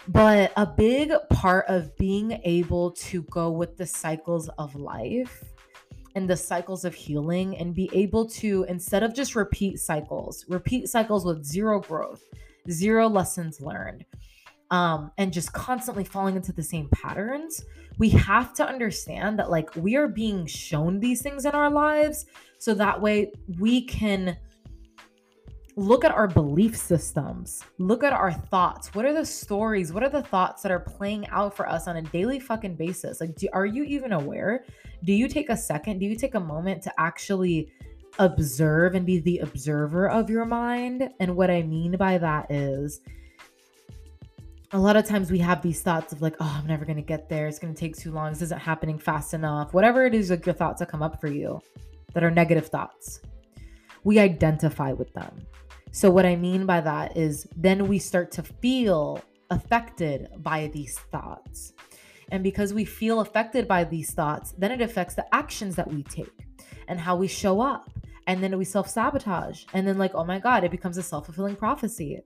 But 0.09 0.52
a 0.57 0.66
big 0.66 1.12
part 1.30 1.64
of 1.68 1.96
being 1.96 2.40
able 2.44 2.90
to 2.92 3.22
go 3.22 3.50
with 3.50 3.76
the 3.76 3.87
cycles 3.87 4.48
of 4.59 4.74
life 4.74 5.42
and 6.14 6.28
the 6.28 6.37
cycles 6.37 6.85
of 6.85 6.94
healing 6.94 7.57
and 7.57 7.74
be 7.74 7.90
able 7.92 8.26
to, 8.26 8.64
instead 8.68 9.02
of 9.02 9.14
just 9.14 9.35
repeat 9.35 9.78
cycles, 9.78 10.44
repeat 10.48 10.88
cycles 10.88 11.24
with 11.24 11.44
zero 11.44 11.80
growth, 11.80 12.22
zero 12.70 13.09
lessons 13.09 13.61
learned, 13.61 14.04
um, 14.70 15.11
and 15.18 15.33
just 15.33 15.52
constantly 15.52 16.04
falling 16.04 16.37
into 16.37 16.52
the 16.52 16.62
same 16.62 16.88
patterns, 16.90 17.64
we 17.98 18.09
have 18.11 18.52
to 18.54 18.66
understand 18.66 19.38
that 19.38 19.50
like 19.50 19.74
we 19.76 19.96
are 19.96 20.09
being 20.09 20.46
shown 20.46 21.00
these 21.00 21.22
things 21.22 21.44
in 21.44 21.52
our 21.52 21.70
lives 21.70 22.26
so 22.59 22.74
that 22.74 23.00
way 23.00 23.33
we 23.59 23.83
can 23.83 24.37
look 25.76 26.04
at 26.04 26.12
our 26.12 26.28
belief 26.28 26.76
systems, 26.76 27.62
look 27.78 28.04
at 28.04 28.12
our 28.12 28.33
thoughts. 28.33 28.94
What 28.94 29.04
are 29.04 29.12
the 29.12 29.24
stories? 29.24 29.92
What 29.92 30.04
are 30.04 30.09
the 30.09 30.22
thoughts 30.22 30.62
that 30.62 30.70
are 30.70 30.80
playing 30.80 31.26
out 31.28 31.57
for 31.57 31.68
us 31.68 31.88
on 31.88 31.96
a 31.96 32.02
daily 32.02 32.38
fucking 32.38 32.76
basis? 32.76 33.20
Like, 33.20 33.35
do, 33.35 33.48
are 33.52 33.66
you 33.66 33.83
even 33.85 34.12
aware? 34.12 34.64
Do 35.04 35.12
you 35.12 35.28
take 35.28 35.50
a 35.50 35.57
second? 35.57 35.98
Do 35.98 36.07
you 36.07 36.16
take 36.16 36.37
a 36.37 36.40
moment 36.40 36.83
to 36.83 36.92
actually 36.98 37.72
observe 38.18 38.94
and 38.94 39.04
be 39.04 39.18
the 39.18 39.38
observer 39.38 40.09
of 40.09 40.30
your 40.30 40.44
mind? 40.44 41.11
And 41.18 41.35
what 41.35 41.50
I 41.50 41.62
mean 41.62 41.96
by 41.96 42.18
that 42.18 42.50
is, 42.50 43.00
a 44.75 44.79
lot 44.79 44.97
of 44.97 45.07
times 45.07 45.31
we 45.31 45.39
have 45.39 45.63
these 45.63 45.81
thoughts 45.83 46.13
of 46.13 46.21
like, 46.21 46.35
oh, 46.41 46.59
I'm 46.61 46.67
never 46.67 46.85
going 46.85 46.97
to 46.97 47.03
get 47.03 47.29
there. 47.29 47.47
It's 47.47 47.61
going 47.61 47.73
to 47.73 47.79
take 47.79 47.97
too 47.97 48.11
long. 48.11 48.33
This 48.33 48.43
isn't 48.43 48.61
happening 48.61 48.99
fast 48.99 49.33
enough. 49.33 49.73
Whatever 49.73 50.05
it 50.05 50.15
is, 50.15 50.31
like 50.31 50.45
your 50.45 50.55
thoughts 50.55 50.81
that 50.81 50.89
come 50.89 51.03
up 51.03 51.21
for 51.21 51.29
you 51.29 51.61
that 52.13 52.25
are 52.25 52.31
negative 52.31 52.67
thoughts, 52.67 53.21
we 54.03 54.19
identify 54.19 54.93
with 54.93 55.13
them. 55.15 55.47
So, 55.93 56.11
what 56.11 56.27
I 56.27 56.35
mean 56.35 56.67
by 56.67 56.81
that 56.81 57.17
is 57.17 57.47
then 57.57 57.87
we 57.87 58.01
start 58.01 58.33
to 58.33 58.43
feel 58.43 59.23
affected 59.51 60.29
by 60.39 60.67
these 60.73 60.99
thoughts. 60.99 61.73
And 62.33 62.43
because 62.43 62.75
we 62.75 62.85
feel 62.85 63.21
affected 63.21 63.69
by 63.69 63.85
these 63.85 64.11
thoughts, 64.11 64.55
then 64.59 64.73
it 64.73 64.81
affects 64.81 65.15
the 65.15 65.33
actions 65.33 65.77
that 65.77 65.89
we 65.89 66.03
take 66.03 66.49
and 66.89 66.99
how 66.99 67.15
we 67.15 67.29
show 67.29 67.61
up. 67.61 67.89
And 68.27 68.43
then 68.43 68.59
we 68.59 68.65
self 68.65 68.91
sabotage. 68.91 69.67
And 69.73 69.87
then, 69.87 69.99
like, 69.99 70.17
oh 70.17 70.25
my 70.25 70.41
God, 70.41 70.65
it 70.65 70.73
becomes 70.73 70.99
a 70.99 71.03
self 71.03 71.27
fulfilling 71.27 71.55
prophecy 71.55 72.23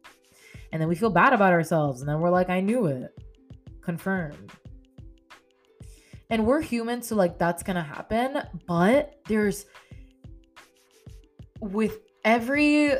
and 0.73 0.81
then 0.81 0.89
we 0.89 0.95
feel 0.95 1.11
bad 1.11 1.33
about 1.33 1.53
ourselves 1.53 2.01
and 2.01 2.09
then 2.09 2.21
we're 2.21 2.31
like 2.31 2.49
i 2.49 2.61
knew 2.61 2.87
it. 2.87 3.17
Confirmed. 3.81 4.53
And 6.31 6.45
we're 6.45 6.61
human 6.61 7.01
so 7.03 7.17
like 7.17 7.39
that's 7.39 7.63
gonna 7.63 7.83
happen 7.83 8.43
but 8.67 9.15
there's 9.27 9.67
with 11.61 12.01
every 12.25 12.93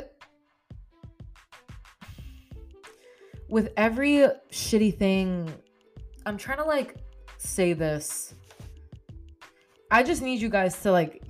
with 3.49 3.71
every 3.77 4.27
shitty 4.51 4.97
thing 4.97 5.51
i'm 6.25 6.37
trying 6.37 6.57
to 6.57 6.63
like 6.63 6.95
say 7.39 7.73
this. 7.73 8.35
I 9.91 10.03
just 10.03 10.21
need 10.21 10.39
you 10.39 10.49
guys 10.49 10.79
to 10.83 10.91
like 10.91 11.23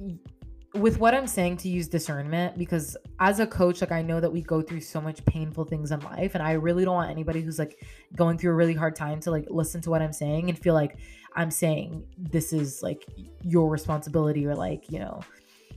with 0.76 1.00
what 1.00 1.16
I'm 1.16 1.26
saying 1.26 1.58
to 1.58 1.70
use 1.70 1.88
discernment 1.88 2.58
because 2.58 2.96
as 3.20 3.40
a 3.40 3.48
coach, 3.48 3.82
like 3.82 3.92
I 3.92 4.02
know 4.02 4.20
that 4.20 4.32
we 4.32 4.42
go 4.42 4.62
through 4.62 4.82
so 4.82 5.02
much 5.02 5.24
painful 5.26 5.66
things 5.66 5.92
in 5.92 6.00
life, 6.02 6.36
and 6.36 6.44
I 6.44 6.52
really 6.54 6.86
don't 6.86 6.94
want 6.94 7.10
anybody 7.10 7.42
who's 7.42 7.58
like 7.58 7.84
going 8.16 8.38
through 8.38 8.52
a 8.52 8.56
really 8.56 8.76
hard 8.76 8.96
time 8.96 9.20
to 9.22 9.32
like 9.32 9.48
listen 9.50 9.82
to 9.82 9.90
what 9.90 10.02
I'm 10.02 10.14
saying 10.14 10.50
and 10.50 10.58
feel 10.58 10.76
like 10.76 10.98
I'm 11.36 11.50
saying 11.52 12.04
this 12.18 12.54
is 12.54 12.84
like 12.84 13.06
your 13.42 13.70
responsibility 13.70 14.46
or 14.46 14.56
like, 14.56 14.92
you 14.92 15.00
know, 15.00 15.22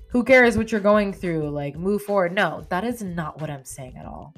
who 0.08 0.22
cares 0.24 0.58
what 0.58 0.70
you're 0.70 0.80
going 0.80 1.12
through, 1.12 1.48
like 1.50 1.76
move 1.76 2.02
forward. 2.02 2.34
No, 2.34 2.66
that 2.68 2.84
is 2.84 3.02
not 3.02 3.40
what 3.40 3.48
I'm 3.50 3.64
saying 3.64 3.96
at 3.96 4.04
all. 4.04 4.34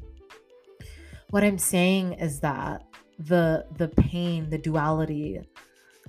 what 1.30 1.42
I'm 1.42 1.58
saying 1.58 2.12
is 2.14 2.38
that 2.40 2.84
the 3.18 3.66
the 3.76 3.88
pain, 3.88 4.48
the 4.50 4.58
duality 4.58 5.40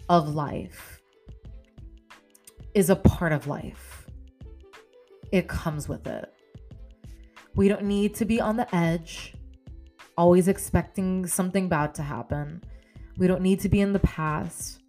of 0.08 0.36
life 0.36 1.02
is 2.76 2.92
a 2.92 2.96
part 2.96 3.32
of 3.32 3.48
life. 3.48 3.95
It 5.36 5.50
comes 5.50 5.90
with 5.90 6.08
it. 6.08 6.34
We 7.56 7.68
don't 7.68 7.84
need 7.84 8.16
to 8.16 8.24
be 8.24 8.40
on 8.40 8.56
the 8.56 8.74
edge, 8.74 9.34
always 10.18 10.48
expecting 10.48 11.28
something 11.28 11.68
bad 11.68 11.94
to 11.96 12.04
happen. 12.04 12.64
We 13.18 13.28
don't 13.28 13.42
need 13.42 13.60
to 13.60 13.68
be 13.68 13.82
in 13.82 13.92
the 13.92 14.00
past. 14.00 14.80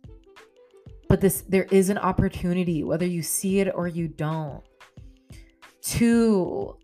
But 1.08 1.20
this 1.20 1.42
there 1.48 1.66
is 1.72 1.90
an 1.90 1.98
opportunity 1.98 2.84
whether 2.84 3.04
you 3.04 3.22
see 3.22 3.58
it 3.58 3.72
or 3.74 3.88
you 3.88 4.06
don't 4.06 4.62
to 5.96 6.76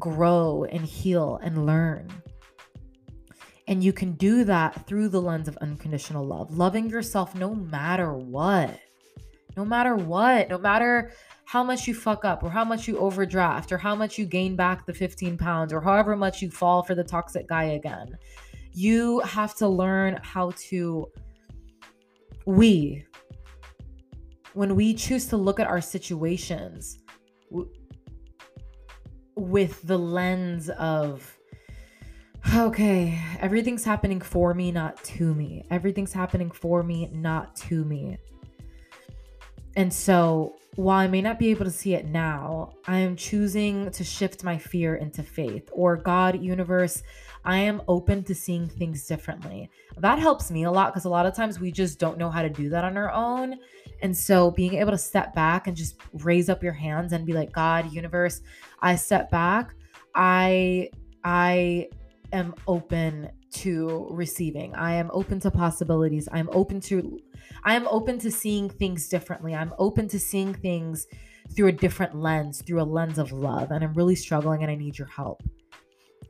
grow 0.00 0.64
and 0.64 0.84
heal 0.84 1.38
and 1.40 1.66
learn. 1.66 2.08
And 3.68 3.84
you 3.84 3.92
can 3.92 4.14
do 4.14 4.42
that 4.42 4.88
through 4.88 5.10
the 5.10 5.22
lens 5.22 5.46
of 5.46 5.56
unconditional 5.58 6.26
love, 6.26 6.50
loving 6.58 6.90
yourself 6.90 7.36
no 7.36 7.54
matter 7.54 8.12
what. 8.12 8.76
No 9.56 9.64
matter 9.64 9.94
what, 9.94 10.48
no 10.48 10.58
matter 10.58 11.12
how 11.48 11.64
much 11.64 11.88
you 11.88 11.94
fuck 11.94 12.26
up 12.26 12.42
or 12.42 12.50
how 12.50 12.62
much 12.62 12.86
you 12.86 12.98
overdraft 12.98 13.72
or 13.72 13.78
how 13.78 13.94
much 13.94 14.18
you 14.18 14.26
gain 14.26 14.54
back 14.54 14.84
the 14.84 14.92
15 14.92 15.38
pounds 15.38 15.72
or 15.72 15.80
however 15.80 16.14
much 16.14 16.42
you 16.42 16.50
fall 16.50 16.82
for 16.82 16.94
the 16.94 17.02
toxic 17.02 17.48
guy 17.48 17.64
again. 17.64 18.18
You 18.74 19.20
have 19.20 19.54
to 19.54 19.66
learn 19.66 20.18
how 20.22 20.52
to, 20.68 21.10
we, 22.44 23.06
when 24.52 24.76
we 24.76 24.92
choose 24.92 25.24
to 25.28 25.38
look 25.38 25.58
at 25.58 25.66
our 25.66 25.80
situations, 25.80 26.98
with 29.34 29.80
the 29.86 29.98
lens 29.98 30.68
of 30.68 31.34
okay, 32.56 33.18
everything's 33.40 33.84
happening 33.84 34.20
for 34.20 34.52
me, 34.52 34.70
not 34.70 35.02
to 35.04 35.32
me. 35.32 35.64
Everything's 35.70 36.12
happening 36.12 36.50
for 36.50 36.82
me, 36.82 37.08
not 37.10 37.56
to 37.56 37.86
me. 37.86 38.18
And 39.76 39.94
so, 39.94 40.57
while 40.78 41.00
I 41.00 41.08
may 41.08 41.20
not 41.20 41.40
be 41.40 41.48
able 41.48 41.64
to 41.64 41.72
see 41.72 41.94
it 41.94 42.06
now, 42.06 42.74
I 42.86 42.98
am 42.98 43.16
choosing 43.16 43.90
to 43.90 44.04
shift 44.04 44.44
my 44.44 44.56
fear 44.56 44.94
into 44.94 45.24
faith 45.24 45.68
or 45.72 45.96
God, 45.96 46.40
universe. 46.40 47.02
I 47.44 47.58
am 47.58 47.82
open 47.88 48.22
to 48.22 48.32
seeing 48.32 48.68
things 48.68 49.04
differently. 49.04 49.72
That 49.96 50.20
helps 50.20 50.52
me 50.52 50.62
a 50.62 50.70
lot 50.70 50.92
because 50.92 51.04
a 51.04 51.08
lot 51.08 51.26
of 51.26 51.34
times 51.34 51.58
we 51.58 51.72
just 51.72 51.98
don't 51.98 52.16
know 52.16 52.30
how 52.30 52.42
to 52.42 52.48
do 52.48 52.68
that 52.68 52.84
on 52.84 52.96
our 52.96 53.10
own. 53.10 53.56
And 54.02 54.16
so 54.16 54.52
being 54.52 54.74
able 54.74 54.92
to 54.92 54.98
step 54.98 55.34
back 55.34 55.66
and 55.66 55.76
just 55.76 55.96
raise 56.12 56.48
up 56.48 56.62
your 56.62 56.74
hands 56.74 57.12
and 57.12 57.26
be 57.26 57.32
like, 57.32 57.50
God, 57.50 57.92
universe, 57.92 58.40
I 58.80 58.94
step 58.94 59.32
back. 59.32 59.74
I 60.14 60.90
I 61.24 61.88
am 62.32 62.54
open 62.68 63.28
to 63.50 64.08
receiving. 64.10 64.74
I 64.74 64.94
am 64.94 65.10
open 65.12 65.40
to 65.40 65.50
possibilities. 65.50 66.28
I'm 66.32 66.48
open 66.52 66.80
to 66.82 67.20
I 67.64 67.74
am 67.74 67.88
open 67.88 68.18
to 68.20 68.30
seeing 68.30 68.68
things 68.68 69.08
differently. 69.08 69.54
I'm 69.54 69.74
open 69.78 70.08
to 70.08 70.18
seeing 70.18 70.54
things 70.54 71.06
through 71.54 71.68
a 71.68 71.72
different 71.72 72.14
lens, 72.14 72.62
through 72.62 72.80
a 72.80 72.84
lens 72.84 73.18
of 73.18 73.32
love. 73.32 73.70
And 73.70 73.82
I'm 73.82 73.94
really 73.94 74.14
struggling 74.14 74.62
and 74.62 74.70
I 74.70 74.74
need 74.74 74.98
your 74.98 75.08
help. 75.08 75.42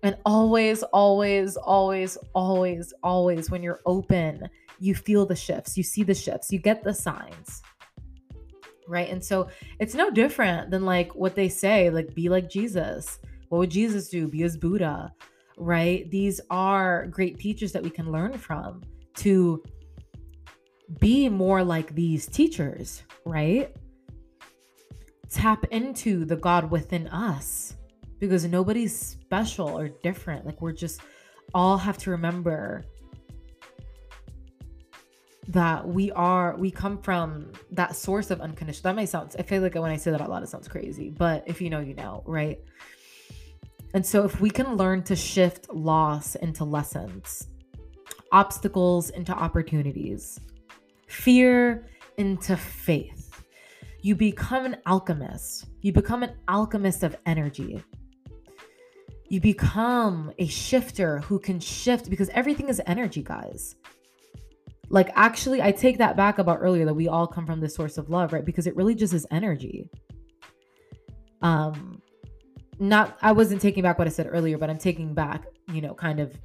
And 0.03 0.17
always, 0.25 0.83
always, 0.85 1.57
always, 1.57 2.17
always, 2.35 2.93
always, 3.03 3.51
when 3.51 3.63
you're 3.63 3.81
open, 3.85 4.49
you 4.79 4.95
feel 4.95 5.27
the 5.27 5.35
shifts, 5.35 5.77
you 5.77 5.83
see 5.83 6.05
the 6.05 6.15
shifts, 6.15 6.53
you 6.53 6.61
get 6.61 6.85
the 6.85 6.95
signs. 6.95 7.63
Right. 8.87 9.11
And 9.11 9.23
so 9.23 9.49
it's 9.81 9.95
no 9.95 10.11
different 10.11 10.71
than 10.71 10.85
like 10.85 11.15
what 11.15 11.35
they 11.35 11.49
say, 11.49 11.91
like, 11.91 12.15
be 12.15 12.29
like 12.29 12.49
Jesus. 12.49 13.19
What 13.49 13.59
would 13.59 13.71
Jesus 13.71 14.09
do? 14.09 14.29
Be 14.29 14.45
as 14.45 14.57
Buddha. 14.57 15.13
Right. 15.59 16.09
These 16.11 16.41
are 16.51 17.07
great 17.09 17.39
teachers 17.39 17.73
that 17.73 17.83
we 17.83 17.91
can 17.91 18.11
learn 18.13 18.39
from 18.39 18.83
to 19.17 19.63
be 21.01 21.29
more 21.29 21.65
like 21.65 21.95
these 21.95 22.27
teachers. 22.27 23.03
Right. 23.25 23.75
Tap 25.31 25.65
into 25.71 26.25
the 26.25 26.37
God 26.37 26.71
within 26.71 27.09
us 27.09 27.75
because 28.19 28.45
nobody's 28.45 28.97
special 28.97 29.69
or 29.69 29.89
different. 29.89 30.47
Like 30.47 30.63
we're 30.63 30.73
just 30.73 31.01
all 31.55 31.77
have 31.77 31.99
to 31.99 32.11
remember 32.11 32.85
that 35.49 35.87
we 35.87 36.13
are 36.13 36.57
we 36.57 36.71
come 36.71 36.99
from 36.99 37.51
that 37.71 37.97
source 37.97 38.31
of 38.31 38.41
unconditional 38.41 38.83
that 38.93 38.97
may 38.97 39.07
sound 39.07 39.35
i 39.39 39.43
feel 39.43 39.63
like 39.63 39.75
when 39.75 39.91
i 39.91 39.97
say 39.97 40.11
that 40.11 40.21
out 40.21 40.29
loud 40.29 40.43
it 40.43 40.49
sounds 40.49 40.69
crazy 40.69 41.09
but 41.09 41.43
if 41.47 41.61
you 41.61 41.71
know 41.71 41.81
you 41.81 41.95
know 41.95 42.23
right 42.27 42.61
and 43.95 44.05
so 44.05 44.25
if 44.25 44.41
we 44.41 44.51
can 44.51 44.77
learn 44.77 45.03
to 45.03 45.17
shift 45.17 45.69
loss 45.73 46.35
into 46.37 46.65
lessons 46.65 47.49
obstacles 48.33 49.11
into 49.11 49.33
opportunities 49.33 50.41
fear 51.07 51.87
into 52.17 52.57
faith 52.57 53.43
you 54.03 54.15
become 54.15 54.65
an 54.65 54.77
alchemist 54.87 55.67
you 55.81 55.93
become 55.93 56.23
an 56.23 56.33
alchemist 56.49 57.03
of 57.03 57.17
energy 57.27 57.83
you 59.29 59.41
become 59.41 60.33
a 60.39 60.47
shifter 60.47 61.21
who 61.21 61.39
can 61.39 61.61
shift 61.61 62.09
because 62.09 62.31
everything 62.31 62.69
is 62.69 62.81
energy, 62.87 63.23
guys. 63.23 63.75
Like, 64.89 65.11
actually, 65.15 65.61
I 65.61 65.71
take 65.71 65.99
that 65.99 66.17
back 66.17 66.39
about 66.39 66.59
earlier 66.63 66.87
that 66.87 66.95
we 66.95 67.09
all 67.09 67.27
come 67.27 67.45
from 67.45 67.61
this 67.61 67.75
source 67.75 67.99
of 67.99 68.09
love, 68.09 68.33
right? 68.33 68.45
Because 68.45 68.67
it 68.67 68.75
really 68.75 68.95
just 68.95 69.13
is 69.13 69.27
energy. 69.31 69.91
Um, 71.43 71.98
not, 72.79 73.19
I 73.23 73.33
wasn't 73.33 73.61
taking 73.61 73.83
back 73.83 73.99
what 73.99 74.07
I 74.07 74.11
said 74.11 74.29
earlier, 74.31 74.59
but 74.59 74.71
I'm 74.71 74.79
taking 74.79 75.15
back, 75.15 75.45
you 75.73 75.81
know, 75.81 75.95
kind 75.95 76.21
of 76.21 76.37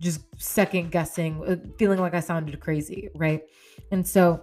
just 0.00 0.20
second 0.40 0.90
guessing, 0.90 1.42
uh, 1.46 1.56
feeling 1.78 2.00
like 2.00 2.14
I 2.14 2.20
sounded 2.20 2.58
crazy, 2.60 3.08
right? 3.14 3.42
And 3.90 4.06
so 4.06 4.42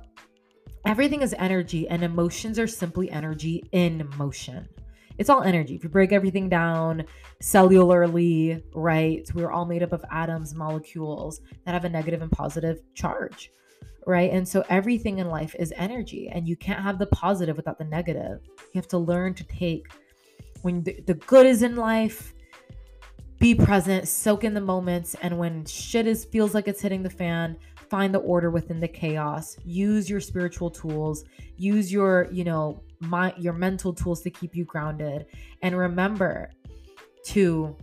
everything 0.86 1.22
is 1.22 1.36
energy, 1.38 1.88
and 1.90 2.04
emotions 2.04 2.58
are 2.60 2.68
simply 2.68 3.12
energy 3.12 3.64
in 3.72 4.10
motion 4.18 4.68
it's 5.20 5.30
all 5.30 5.44
energy. 5.44 5.76
If 5.76 5.84
you 5.84 5.90
break 5.90 6.14
everything 6.14 6.48
down 6.48 7.04
cellularly, 7.44 8.64
right, 8.74 9.30
we're 9.36 9.52
all 9.52 9.66
made 9.66 9.84
up 9.84 9.92
of 9.92 10.04
atoms, 10.10 10.56
molecules 10.56 11.42
that 11.66 11.74
have 11.74 11.84
a 11.84 11.90
negative 11.90 12.22
and 12.22 12.32
positive 12.32 12.80
charge, 12.94 13.52
right? 14.08 14.32
And 14.32 14.48
so 14.48 14.64
everything 14.70 15.20
in 15.20 15.28
life 15.28 15.54
is 15.60 15.74
energy, 15.76 16.30
and 16.30 16.48
you 16.48 16.56
can't 16.56 16.82
have 16.82 16.98
the 16.98 17.08
positive 17.08 17.58
without 17.58 17.78
the 17.78 17.84
negative. 17.84 18.40
You 18.46 18.76
have 18.80 18.88
to 18.88 18.98
learn 18.98 19.34
to 19.36 19.44
take 19.44 19.88
when 20.62 20.84
the, 20.84 21.00
the 21.08 21.14
good 21.16 21.46
is 21.46 21.64
in 21.64 21.76
life 21.76 22.34
be 23.40 23.56
present, 23.56 24.08
soak 24.08 24.44
in 24.44 24.54
the 24.54 24.62
moments, 24.62 25.16
and 25.22 25.38
when 25.38 25.66
shit 25.66 26.06
is 26.06 26.26
feels 26.26 26.54
like 26.54 26.68
it's 26.68 26.82
hitting 26.82 27.02
the 27.02 27.10
fan, 27.10 27.56
find 27.90 28.14
the 28.14 28.20
order 28.20 28.52
within 28.52 28.80
the 28.80 28.88
chaos. 28.88 29.58
Use 29.64 30.10
your 30.10 30.20
spiritual 30.20 30.70
tools, 30.70 31.24
use 31.58 31.92
your, 31.92 32.28
you 32.32 32.44
know, 32.44 32.84
my 33.00 33.34
your 33.38 33.54
mental 33.54 33.94
tools 33.94 34.22
to 34.22 34.30
keep 34.30 34.56
you 34.56 34.66
grounded. 34.66 35.26
And 35.62 35.78
remember 35.78 36.52
to 37.26 37.76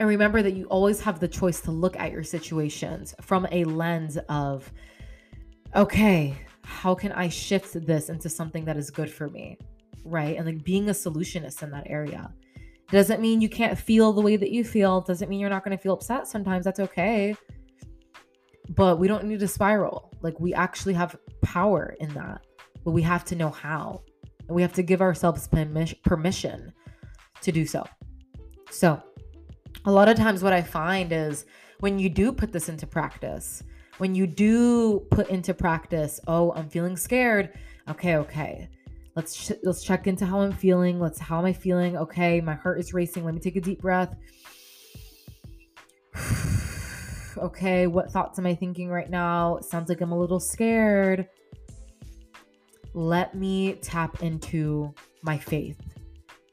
and 0.00 0.08
remember 0.08 0.42
that 0.42 0.54
you 0.54 0.64
always 0.66 1.00
have 1.00 1.20
the 1.20 1.28
choice 1.28 1.60
to 1.60 1.70
look 1.70 1.96
at 1.96 2.10
your 2.10 2.24
situations 2.24 3.14
from 3.20 3.46
a 3.52 3.64
lens 3.64 4.18
of 4.28 4.72
okay, 5.76 6.36
how 6.64 6.94
can 6.94 7.12
I 7.12 7.28
shift 7.28 7.86
this 7.86 8.08
into 8.08 8.28
something 8.28 8.64
that 8.64 8.76
is 8.76 8.90
good 8.90 9.10
for 9.10 9.28
me? 9.28 9.58
Right? 10.04 10.36
And 10.36 10.46
like 10.46 10.64
being 10.64 10.88
a 10.88 10.92
solutionist 10.92 11.62
in 11.62 11.70
that 11.70 11.84
area. 11.86 12.32
Doesn't 12.90 13.22
mean 13.22 13.40
you 13.40 13.48
can't 13.48 13.78
feel 13.78 14.12
the 14.12 14.20
way 14.20 14.36
that 14.36 14.50
you 14.50 14.64
feel. 14.64 15.00
Doesn't 15.00 15.30
mean 15.30 15.40
you're 15.40 15.48
not 15.48 15.64
going 15.64 15.76
to 15.76 15.82
feel 15.82 15.94
upset 15.94 16.26
sometimes. 16.26 16.64
That's 16.64 16.80
okay. 16.80 17.34
But 18.70 18.98
we 18.98 19.08
don't 19.08 19.24
need 19.24 19.40
to 19.40 19.48
spiral. 19.48 20.12
Like 20.20 20.38
we 20.38 20.52
actually 20.52 20.92
have 20.94 21.16
power 21.40 21.96
in 22.00 22.12
that. 22.14 22.42
But 22.84 22.90
we 22.90 23.00
have 23.00 23.24
to 23.26 23.34
know 23.34 23.48
how. 23.48 24.02
And 24.46 24.54
we 24.54 24.60
have 24.60 24.74
to 24.74 24.82
give 24.82 25.00
ourselves 25.00 25.48
permission 26.04 26.72
to 27.40 27.52
do 27.52 27.64
so. 27.64 27.84
So, 28.70 29.02
a 29.84 29.90
lot 29.90 30.08
of 30.08 30.16
times 30.16 30.42
what 30.42 30.52
I 30.52 30.62
find 30.62 31.12
is 31.12 31.46
when 31.80 31.98
you 31.98 32.08
do 32.08 32.30
put 32.30 32.52
this 32.52 32.68
into 32.68 32.86
practice, 32.86 33.62
when 33.98 34.14
you 34.14 34.26
do 34.26 35.00
put 35.10 35.28
into 35.30 35.54
practice, 35.54 36.20
oh, 36.26 36.52
I'm 36.52 36.68
feeling 36.68 36.96
scared. 36.96 37.54
Okay, 37.88 38.16
okay 38.16 38.68
let's 39.14 39.52
let's 39.62 39.82
check 39.82 40.06
into 40.06 40.26
how 40.26 40.40
i'm 40.40 40.52
feeling. 40.52 41.00
Let's 41.00 41.18
how 41.18 41.38
am 41.38 41.44
i 41.44 41.52
feeling? 41.52 41.96
Okay 41.96 42.40
my 42.40 42.54
heart 42.54 42.80
is 42.80 42.94
racing. 42.94 43.24
Let 43.24 43.34
me 43.34 43.40
take 43.40 43.56
a 43.56 43.60
deep 43.60 43.80
breath. 43.80 44.14
Okay 47.38 47.86
what 47.86 48.10
thoughts 48.10 48.38
am 48.38 48.46
i 48.46 48.54
thinking 48.54 48.90
right 48.90 49.08
now? 49.08 49.58
Sounds 49.60 49.88
like 49.88 50.00
i'm 50.00 50.12
a 50.12 50.18
little 50.18 50.38
scared. 50.38 51.26
Let 52.94 53.34
me 53.34 53.72
tap 53.74 54.22
into 54.22 54.94
my 55.22 55.38
faith. 55.38 55.80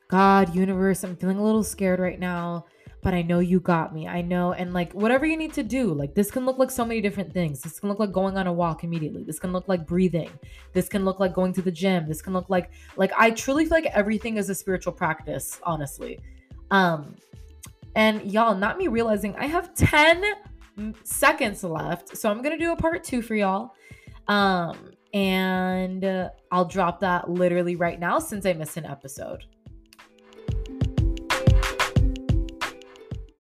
God 0.08 0.56
universe 0.56 1.04
i'm 1.04 1.16
feeling 1.18 1.38
a 1.38 1.44
little 1.44 1.64
scared 1.64 2.00
right 2.00 2.20
now 2.20 2.66
but 3.02 3.14
I 3.14 3.22
know 3.22 3.40
you 3.40 3.60
got 3.60 3.94
me. 3.94 4.08
I 4.08 4.22
know. 4.22 4.54
And 4.54 4.74
like 4.74 4.94
whatever 4.94 5.26
you 5.26 5.38
need 5.38 5.54
to 5.54 5.64
do, 5.64 5.94
like 5.94 6.16
this 6.16 6.32
can 6.32 6.46
look 6.46 6.58
like 6.58 6.72
so 6.72 6.84
many 6.84 7.02
different 7.02 7.34
things. 7.34 7.62
This 7.62 7.80
can 7.80 7.90
look 7.90 8.00
like 8.00 8.12
going 8.12 8.38
on 8.38 8.48
a 8.48 8.54
walk 8.54 8.84
immediately. 8.84 9.24
This 9.24 9.40
can 9.40 9.54
look 9.54 9.68
like 9.68 9.88
breathing. 9.88 10.30
This 10.74 10.90
can 10.90 11.06
look 11.06 11.20
like 11.20 11.34
going 11.34 11.54
to 11.54 11.62
the 11.62 11.72
gym. 11.72 12.08
This 12.08 12.22
can 12.22 12.34
look 12.34 12.50
like 12.50 12.72
like 12.98 13.12
I 13.18 13.32
truly 13.32 13.66
feel 13.66 13.72
like 13.72 13.86
everything 13.88 14.38
is 14.38 14.50
a 14.50 14.56
spiritual 14.56 14.94
practice, 14.94 15.60
honestly. 15.64 16.20
Um 16.72 17.16
And 17.96 18.32
y'all, 18.32 18.56
not 18.56 18.78
me 18.78 18.88
realizing 18.88 19.36
I 19.36 19.46
have 19.46 19.74
10 19.74 20.24
seconds 21.04 21.64
left. 21.64 22.18
So 22.18 22.30
I'm 22.30 22.42
going 22.42 22.58
to 22.58 22.64
do 22.64 22.72
a 22.72 22.76
part 22.76 23.04
two 23.04 23.22
for 23.22 23.36
y'all. 23.36 23.76
Um, 24.28 24.92
and 25.14 26.06
uh, 26.06 26.30
I'll 26.52 26.66
drop 26.66 27.00
that 27.00 27.30
literally 27.30 27.76
right 27.76 28.00
now 28.00 28.20
since 28.20 28.46
I 28.46 28.54
missed 28.54 28.78
an 28.78 28.86
episode. 28.86 29.44